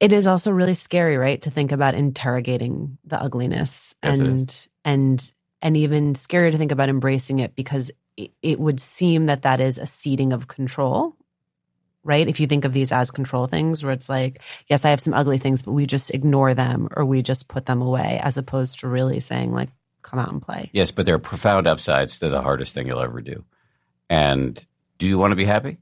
[0.00, 5.32] It is also really scary, right, to think about interrogating the ugliness, Yes, and and
[5.60, 9.60] and even scarier to think about embracing it because it, it would seem that that
[9.60, 11.16] is a ceding of control,
[12.04, 12.28] right?
[12.28, 15.14] If you think of these as control things, where it's like, yes, I have some
[15.14, 18.80] ugly things, but we just ignore them or we just put them away, as opposed
[18.80, 19.70] to really saying like,
[20.02, 20.70] come out and play.
[20.72, 23.44] Yes, but there are profound upsides to the hardest thing you'll ever do.
[24.08, 24.64] And
[24.98, 25.78] do you want to be happy?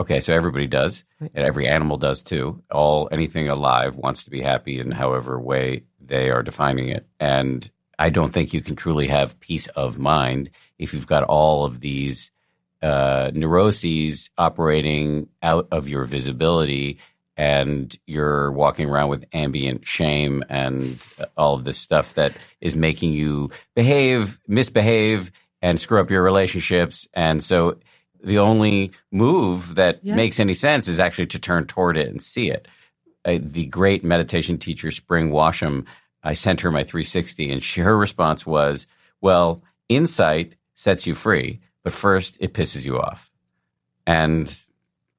[0.00, 2.62] Okay, so everybody does, and every animal does too.
[2.70, 7.06] All anything alive wants to be happy in however way they are defining it.
[7.20, 11.66] And I don't think you can truly have peace of mind if you've got all
[11.66, 12.30] of these
[12.80, 16.98] uh, neuroses operating out of your visibility
[17.36, 20.82] and you're walking around with ambient shame and
[21.36, 25.30] all of this stuff that is making you behave, misbehave,
[25.60, 27.06] and screw up your relationships.
[27.12, 27.76] And so
[28.22, 30.16] the only move that Yeah.
[30.16, 32.68] makes any sense is actually to turn toward it and see it.
[33.24, 35.84] Uh, the great meditation teacher, Spring Washam,
[36.22, 38.86] I sent her my 360, and she, her response was,
[39.20, 43.30] Well, insight sets you free, but first it pisses you off.
[44.06, 44.54] And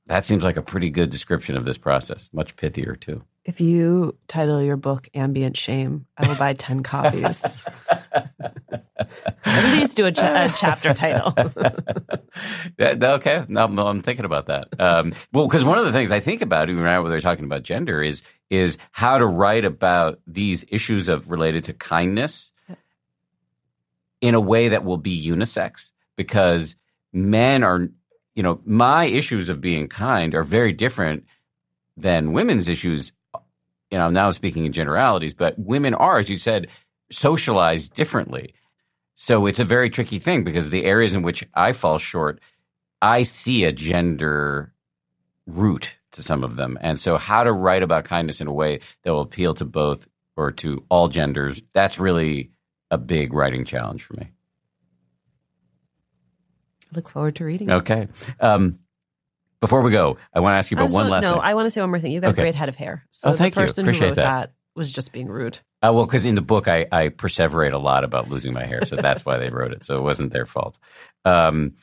[0.08, 3.24] that seems like a pretty good description of this process, much pithier, too.
[3.46, 7.68] If you title your book Ambient Shame, I will buy 10 copies.
[9.46, 11.34] At least do a, a chapter title.
[12.80, 14.68] Okay, no, I'm thinking about that.
[14.80, 17.46] Um, well, because one of the things I think about, even right when they're talking
[17.46, 22.52] about gender, is is how to write about these issues of related to kindness
[24.20, 25.92] in a way that will be unisex.
[26.16, 26.76] Because
[27.14, 27.88] men are,
[28.36, 31.26] you know, my issues of being kind are very different
[31.98, 33.14] than women's issues.
[33.90, 36.68] You know, I'm now speaking in generalities, but women are, as you said,
[37.12, 38.54] socialized differently.
[39.14, 42.40] So it's a very tricky thing because the areas in which I fall short,
[43.02, 44.74] I see a gender
[45.48, 46.78] root to some of them.
[46.82, 50.08] And so how to write about kindness in a way that will appeal to both
[50.36, 52.52] or to all genders, that's really
[52.90, 54.32] a big writing challenge for me.
[56.94, 57.74] Look forward to reading it.
[57.74, 58.08] Okay.
[58.40, 58.80] Um,
[59.62, 61.42] before we go, I want to ask you about Also, one last no, thing.
[61.44, 62.12] I want to say one more thing.
[62.12, 62.42] You got Okay.
[62.42, 63.06] a great head of hair.
[63.12, 63.68] So Oh, thank the you.
[63.68, 64.54] person Appreciate who wrote that.
[64.76, 65.60] Was just being rude.
[65.82, 68.86] Uh, well, because in the book, I, I perseverate a lot about losing my hair,
[68.86, 69.86] so that's why they wrote it.
[69.86, 70.80] So it wasn't their fault.
[71.26, 71.74] Um,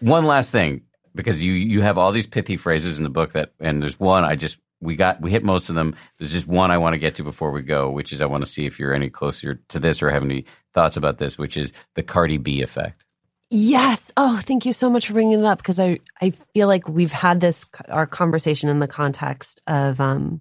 [0.00, 0.82] one last thing,
[1.14, 4.24] because you you have all these pithy phrases in the book that, and there's one
[4.24, 5.94] I just we got we hit most of them.
[6.18, 8.44] There's just one I want to get to before we go, which is I want
[8.44, 11.56] to see if you're any closer to this or have any thoughts about this, which
[11.56, 13.04] is the Cardi B effect.
[13.48, 14.10] Yes.
[14.16, 17.12] Oh, thank you so much for bringing it up because I I feel like we've
[17.12, 20.40] had this our conversation in the context of um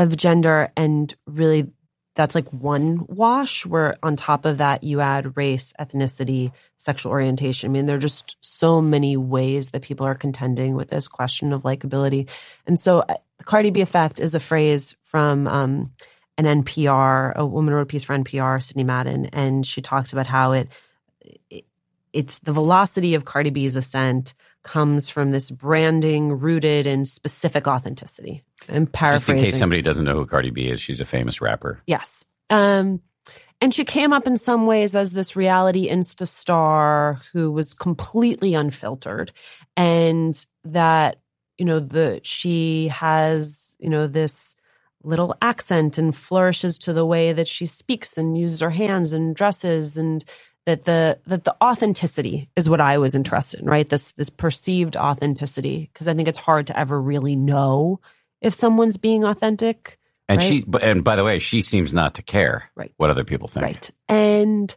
[0.00, 1.70] of gender and really
[2.16, 7.70] that's like one wash where on top of that you add race, ethnicity, sexual orientation.
[7.70, 11.52] I mean, there are just so many ways that people are contending with this question
[11.52, 12.28] of likability.
[12.66, 15.92] And so uh, the Cardi B effect is a phrase from um,
[16.36, 20.26] an NPR, a woman wrote a piece for NPR, Sidney Madden, and she talks about
[20.26, 20.68] how it,
[21.48, 21.64] it
[22.12, 28.42] it's the velocity of Cardi B's ascent comes from this branding rooted in specific authenticity.
[28.68, 29.36] And paraphrasing.
[29.36, 31.80] Just in case somebody doesn't know who Cardi B is, she's a famous rapper.
[31.86, 32.26] Yes.
[32.50, 33.00] Um,
[33.60, 38.54] and she came up in some ways as this reality insta star who was completely
[38.54, 39.32] unfiltered
[39.76, 41.20] and that
[41.58, 44.56] you know the she has you know this
[45.02, 49.34] little accent and flourishes to the way that she speaks and uses her hands and
[49.34, 50.24] dresses and
[50.66, 53.88] that the that the authenticity is what I was interested in, right?
[53.88, 58.00] This this perceived authenticity because I think it's hard to ever really know
[58.40, 59.98] if someone's being authentic.
[60.28, 60.46] And right?
[60.46, 62.92] she and by the way, she seems not to care right.
[62.96, 63.64] what other people think.
[63.64, 63.90] Right.
[64.08, 64.74] And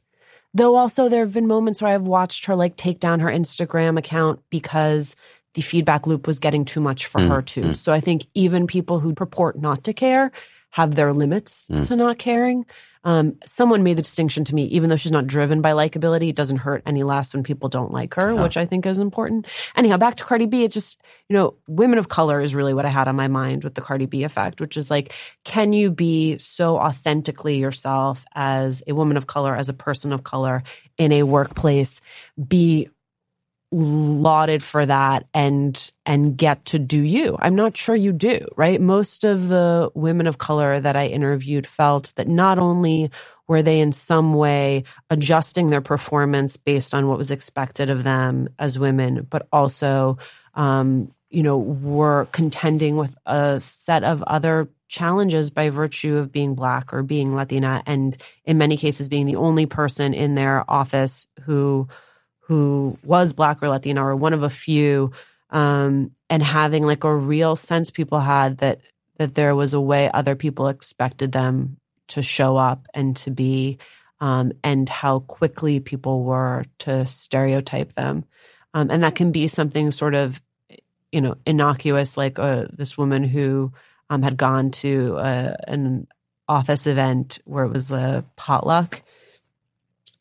[0.53, 3.97] though also there have been moments where I've watched her like take down her Instagram
[3.97, 5.15] account because
[5.53, 7.61] the feedback loop was getting too much for mm, her too.
[7.61, 7.75] Mm.
[7.75, 10.31] So I think even people who purport not to care
[10.73, 11.87] have their limits mm.
[11.87, 12.65] to not caring.
[13.03, 16.35] Um, someone made the distinction to me, even though she's not driven by likability, it
[16.35, 19.45] doesn't hurt any less when people don't like her, which I think is important.
[19.75, 20.99] Anyhow, back to Cardi B, it's just,
[21.29, 23.81] you know, women of color is really what I had on my mind with the
[23.81, 25.13] Cardi B effect, which is like,
[25.43, 30.23] can you be so authentically yourself as a woman of color, as a person of
[30.23, 30.63] color
[30.97, 32.01] in a workplace,
[32.47, 32.89] be
[33.73, 37.35] lauded for that and and get to do you.
[37.39, 38.79] I'm not sure you do, right?
[38.79, 43.09] Most of the women of color that I interviewed felt that not only
[43.47, 48.49] were they in some way adjusting their performance based on what was expected of them
[48.59, 50.19] as women, but also
[50.53, 56.53] um, you know, were contending with a set of other challenges by virtue of being
[56.53, 58.15] black or being Latina and
[58.45, 61.87] in many cases being the only person in their office who
[62.53, 65.11] who was black or Latino or one of a few,
[65.49, 68.79] um, and having like a real sense people had that
[69.17, 71.77] that there was a way other people expected them
[72.09, 73.79] to show up and to be,
[74.19, 78.23] um, and how quickly people were to stereotype them,
[78.75, 80.39] um, and that can be something sort of,
[81.11, 83.71] you know, innocuous like uh, this woman who
[84.11, 86.07] um, had gone to uh, an
[86.47, 89.01] office event where it was a potluck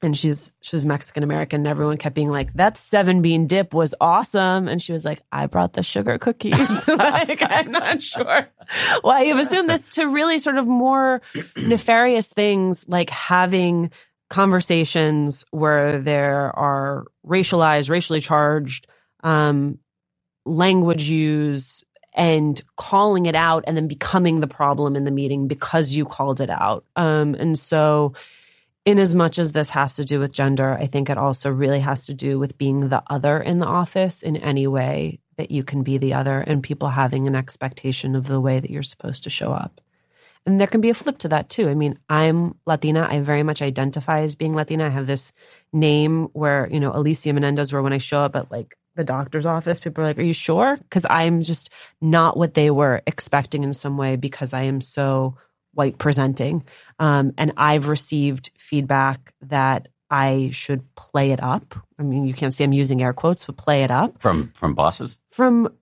[0.03, 3.73] and she's she was Mexican American and everyone kept being like that seven bean dip
[3.73, 4.69] was awesome.
[4.69, 6.87] And she was like I brought the sugar cookies.
[6.93, 8.49] Like I'm not sure.
[9.03, 11.23] Why you've assumed this to really sort of more
[11.57, 13.91] nefarious things like having
[14.29, 18.87] conversations where there are racialized racially charged
[19.23, 19.79] um,
[20.45, 21.85] language use
[22.15, 26.41] and calling it out and then becoming the problem in the meeting because you called
[26.41, 26.85] it out.
[26.95, 28.15] Um, and so
[28.85, 31.81] in as much as this has to do with gender, I think it also really
[31.81, 35.63] has to do with being the other in the office in any way that you
[35.63, 39.25] can be the other and people having an expectation of the way that you're supposed
[39.25, 39.81] to show up.
[40.45, 41.69] And there can be a flip to that too.
[41.69, 43.07] I mean, I'm Latina.
[43.09, 44.87] I very much identify as being Latina.
[44.87, 45.33] I have this
[45.73, 49.47] name where, you know, Alicia Menendez, where when I show up at like the doctor's
[49.47, 50.77] office, people are like, Are you sure?
[50.77, 51.71] Because I'm just
[52.01, 55.37] not what they were expecting in some way because I am so
[55.73, 56.65] white presenting.
[56.99, 61.75] Um, and I've received feedback that I should play it up.
[61.99, 64.75] I mean, you can't see I'm using air quotes, but play it up from from
[64.75, 65.19] bosses.
[65.31, 65.73] From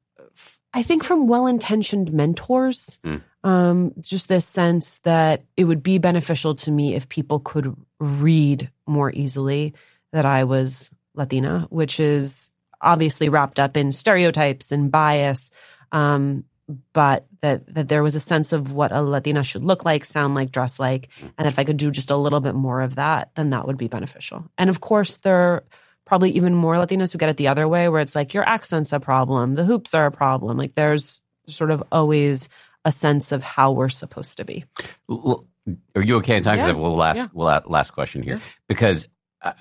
[0.73, 3.01] I think from well intentioned mentors.
[3.05, 3.23] Mm.
[3.43, 8.71] Um, just this sense that it would be beneficial to me if people could read
[8.87, 9.75] more easily
[10.13, 12.51] that I was Latina, which is
[12.81, 15.51] obviously wrapped up in stereotypes and bias.
[15.93, 16.45] Um,
[16.93, 20.35] but that that there was a sense of what a Latina should look like, sound
[20.35, 23.31] like, dress like, and if I could do just a little bit more of that,
[23.35, 24.45] then that would be beneficial.
[24.59, 25.65] And of course, there are
[26.07, 28.93] probably even more Latinos who get it the other way, where it's like your accent's
[28.93, 30.57] a problem, the hoops are a problem.
[30.57, 32.49] Like there's sort of always
[32.85, 34.65] a sense of how we're supposed to be.
[35.09, 36.59] Are you okay in time?
[36.59, 36.73] Yeah.
[36.73, 37.27] We'll last, yeah.
[37.33, 38.43] we'll last question here yeah.
[38.67, 39.09] because
[39.43, 39.55] I,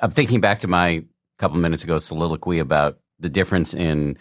[0.00, 1.04] I'm thinking back to my
[1.38, 4.16] couple minutes ago soliloquy about the difference in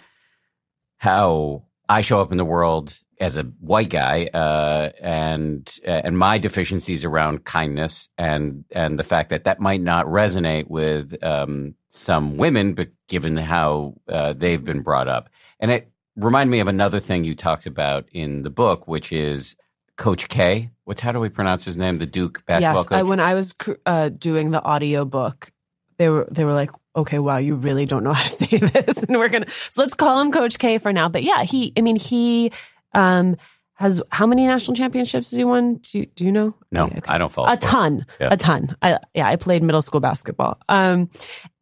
[0.97, 6.37] how I show up in the world as a white guy, uh, and and my
[6.37, 12.37] deficiencies around kindness, and and the fact that that might not resonate with um, some
[12.37, 15.29] women, but given how uh, they've been brought up,
[15.59, 19.55] and it reminded me of another thing you talked about in the book, which is
[19.95, 20.71] Coach K.
[20.83, 20.99] What?
[20.99, 21.97] How do we pronounce his name?
[21.97, 22.97] The Duke basketball yes, coach.
[22.97, 23.55] I, when I was
[23.85, 25.51] uh, doing the audio book,
[25.97, 29.03] they were they were like, okay, wow, you really don't know how to say this,
[29.03, 31.09] and we're gonna so let's call him Coach K for now.
[31.09, 32.51] But yeah, he, I mean, he
[32.93, 33.35] um,
[33.75, 35.75] has how many national championships has he won?
[35.77, 36.53] Do, do you know?
[36.71, 37.11] no, Okay, okay.
[37.13, 37.47] I don't follow.
[37.47, 37.65] a sports.
[37.65, 38.29] ton, Yeah.
[38.31, 38.75] a ton.
[38.81, 40.59] I yeah, I played middle school basketball.
[40.69, 41.09] Um,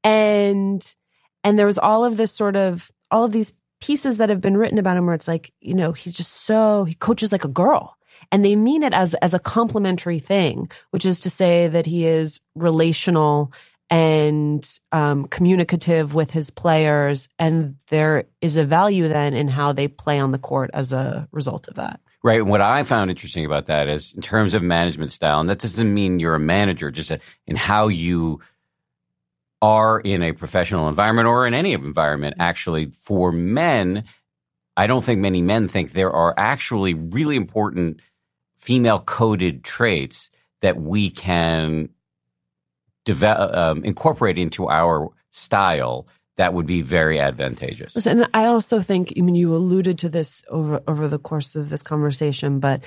[0.04, 0.96] and
[1.44, 4.58] and there was all of this sort of all of these pieces that have been
[4.58, 7.48] written about him where it's like you know he's just so he coaches like a
[7.50, 7.98] girl
[8.32, 12.06] and they mean it as as a complimentary thing which is to say that he
[12.06, 13.52] is relational
[13.92, 19.88] and um, communicative with his players and there is a value then in how they
[19.88, 22.42] play on the court as a result of that Right.
[22.42, 25.60] And what I found interesting about that is in terms of management style, and that
[25.60, 27.12] doesn't mean you're a manager, just
[27.48, 28.42] in how you
[29.62, 32.36] are in a professional environment or in any environment.
[32.40, 34.04] Actually, for men,
[34.78, 38.02] I don't think many men think there are actually really important
[38.58, 40.30] female coded traits
[40.62, 41.90] that we can
[43.06, 46.08] develop, um, incorporate into our style
[46.38, 47.96] that would be very advantageous.
[47.96, 51.56] Listen, and I also think, I mean, you alluded to this over over the course
[51.56, 52.82] of this conversation, but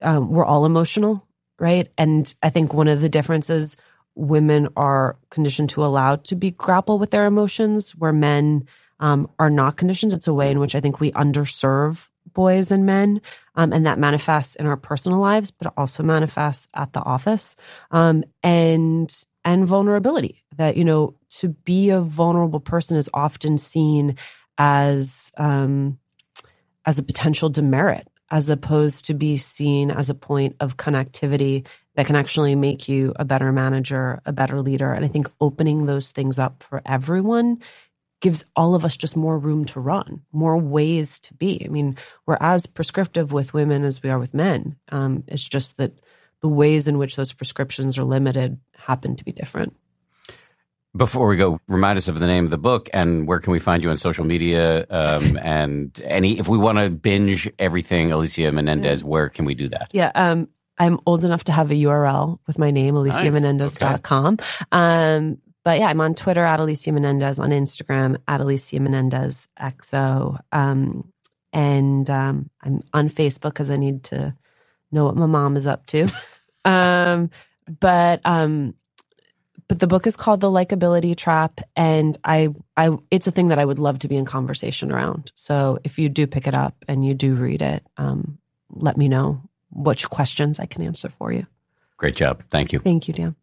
[0.00, 1.26] um, we're all emotional,
[1.58, 1.90] right?
[1.98, 3.76] And I think one of the differences
[4.14, 8.66] women are conditioned to allow to be grapple with their emotions, where men
[9.00, 10.12] um, are not conditioned.
[10.12, 13.20] It's a way in which I think we underserve boys and men,
[13.54, 17.56] um, and that manifests in our personal lives, but also manifests at the office,
[17.90, 19.12] um, and
[19.44, 20.42] and vulnerability.
[20.56, 24.16] That you know, to be a vulnerable person is often seen
[24.58, 25.98] as um,
[26.84, 32.06] as a potential demerit, as opposed to be seen as a point of connectivity that
[32.06, 34.92] can actually make you a better manager, a better leader.
[34.92, 37.60] And I think opening those things up for everyone
[38.22, 41.60] gives all of us just more room to run, more ways to be.
[41.62, 44.76] I mean, we're as prescriptive with women as we are with men.
[44.90, 45.92] Um, it's just that
[46.40, 49.76] the ways in which those prescriptions are limited happen to be different.
[50.94, 53.58] Before we go, remind us of the name of the book and where can we
[53.58, 54.86] find you on social media?
[54.88, 59.68] Um, and any, if we want to binge everything Alicia Menendez, where can we do
[59.70, 59.88] that?
[59.92, 60.12] Yeah.
[60.14, 64.38] Um, I'm old enough to have a URL with my name, aliciamenendez.com.
[64.72, 70.40] Um, but yeah, I'm on Twitter at Alicia Menendez, on Instagram at Alicia Menendez XO.
[70.50, 71.12] Um,
[71.52, 74.34] and um, I'm on Facebook because I need to
[74.90, 76.08] know what my mom is up to.
[76.64, 77.30] um,
[77.80, 78.74] but um,
[79.68, 83.58] but the book is called The Likability Trap, and I I it's a thing that
[83.58, 85.32] I would love to be in conversation around.
[85.34, 88.38] So if you do pick it up and you do read it, um,
[88.70, 91.46] let me know which questions I can answer for you.
[91.96, 92.42] Great job.
[92.50, 92.80] Thank you.
[92.80, 93.36] Thank you, Dan.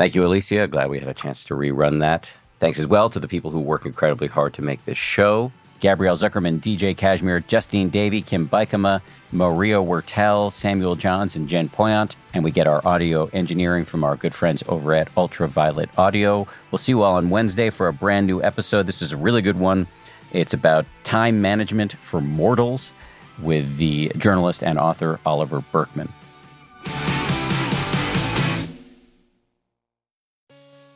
[0.00, 0.66] Thank you, Alicia.
[0.66, 2.26] Glad we had a chance to rerun that.
[2.58, 5.52] Thanks as well to the people who work incredibly hard to make this show.
[5.80, 12.14] Gabrielle Zuckerman, DJ Cashmir, Justine Davey, Kim Bikama, Maria Wurttele, Samuel Johns, and Jen Poyant.
[12.32, 16.48] And we get our audio engineering from our good friends over at Ultraviolet Audio.
[16.70, 18.86] We'll see you all on Wednesday for a brand new episode.
[18.86, 19.86] This is a really good one.
[20.32, 22.94] It's about time management for mortals
[23.42, 26.10] with the journalist and author Oliver Burkeman.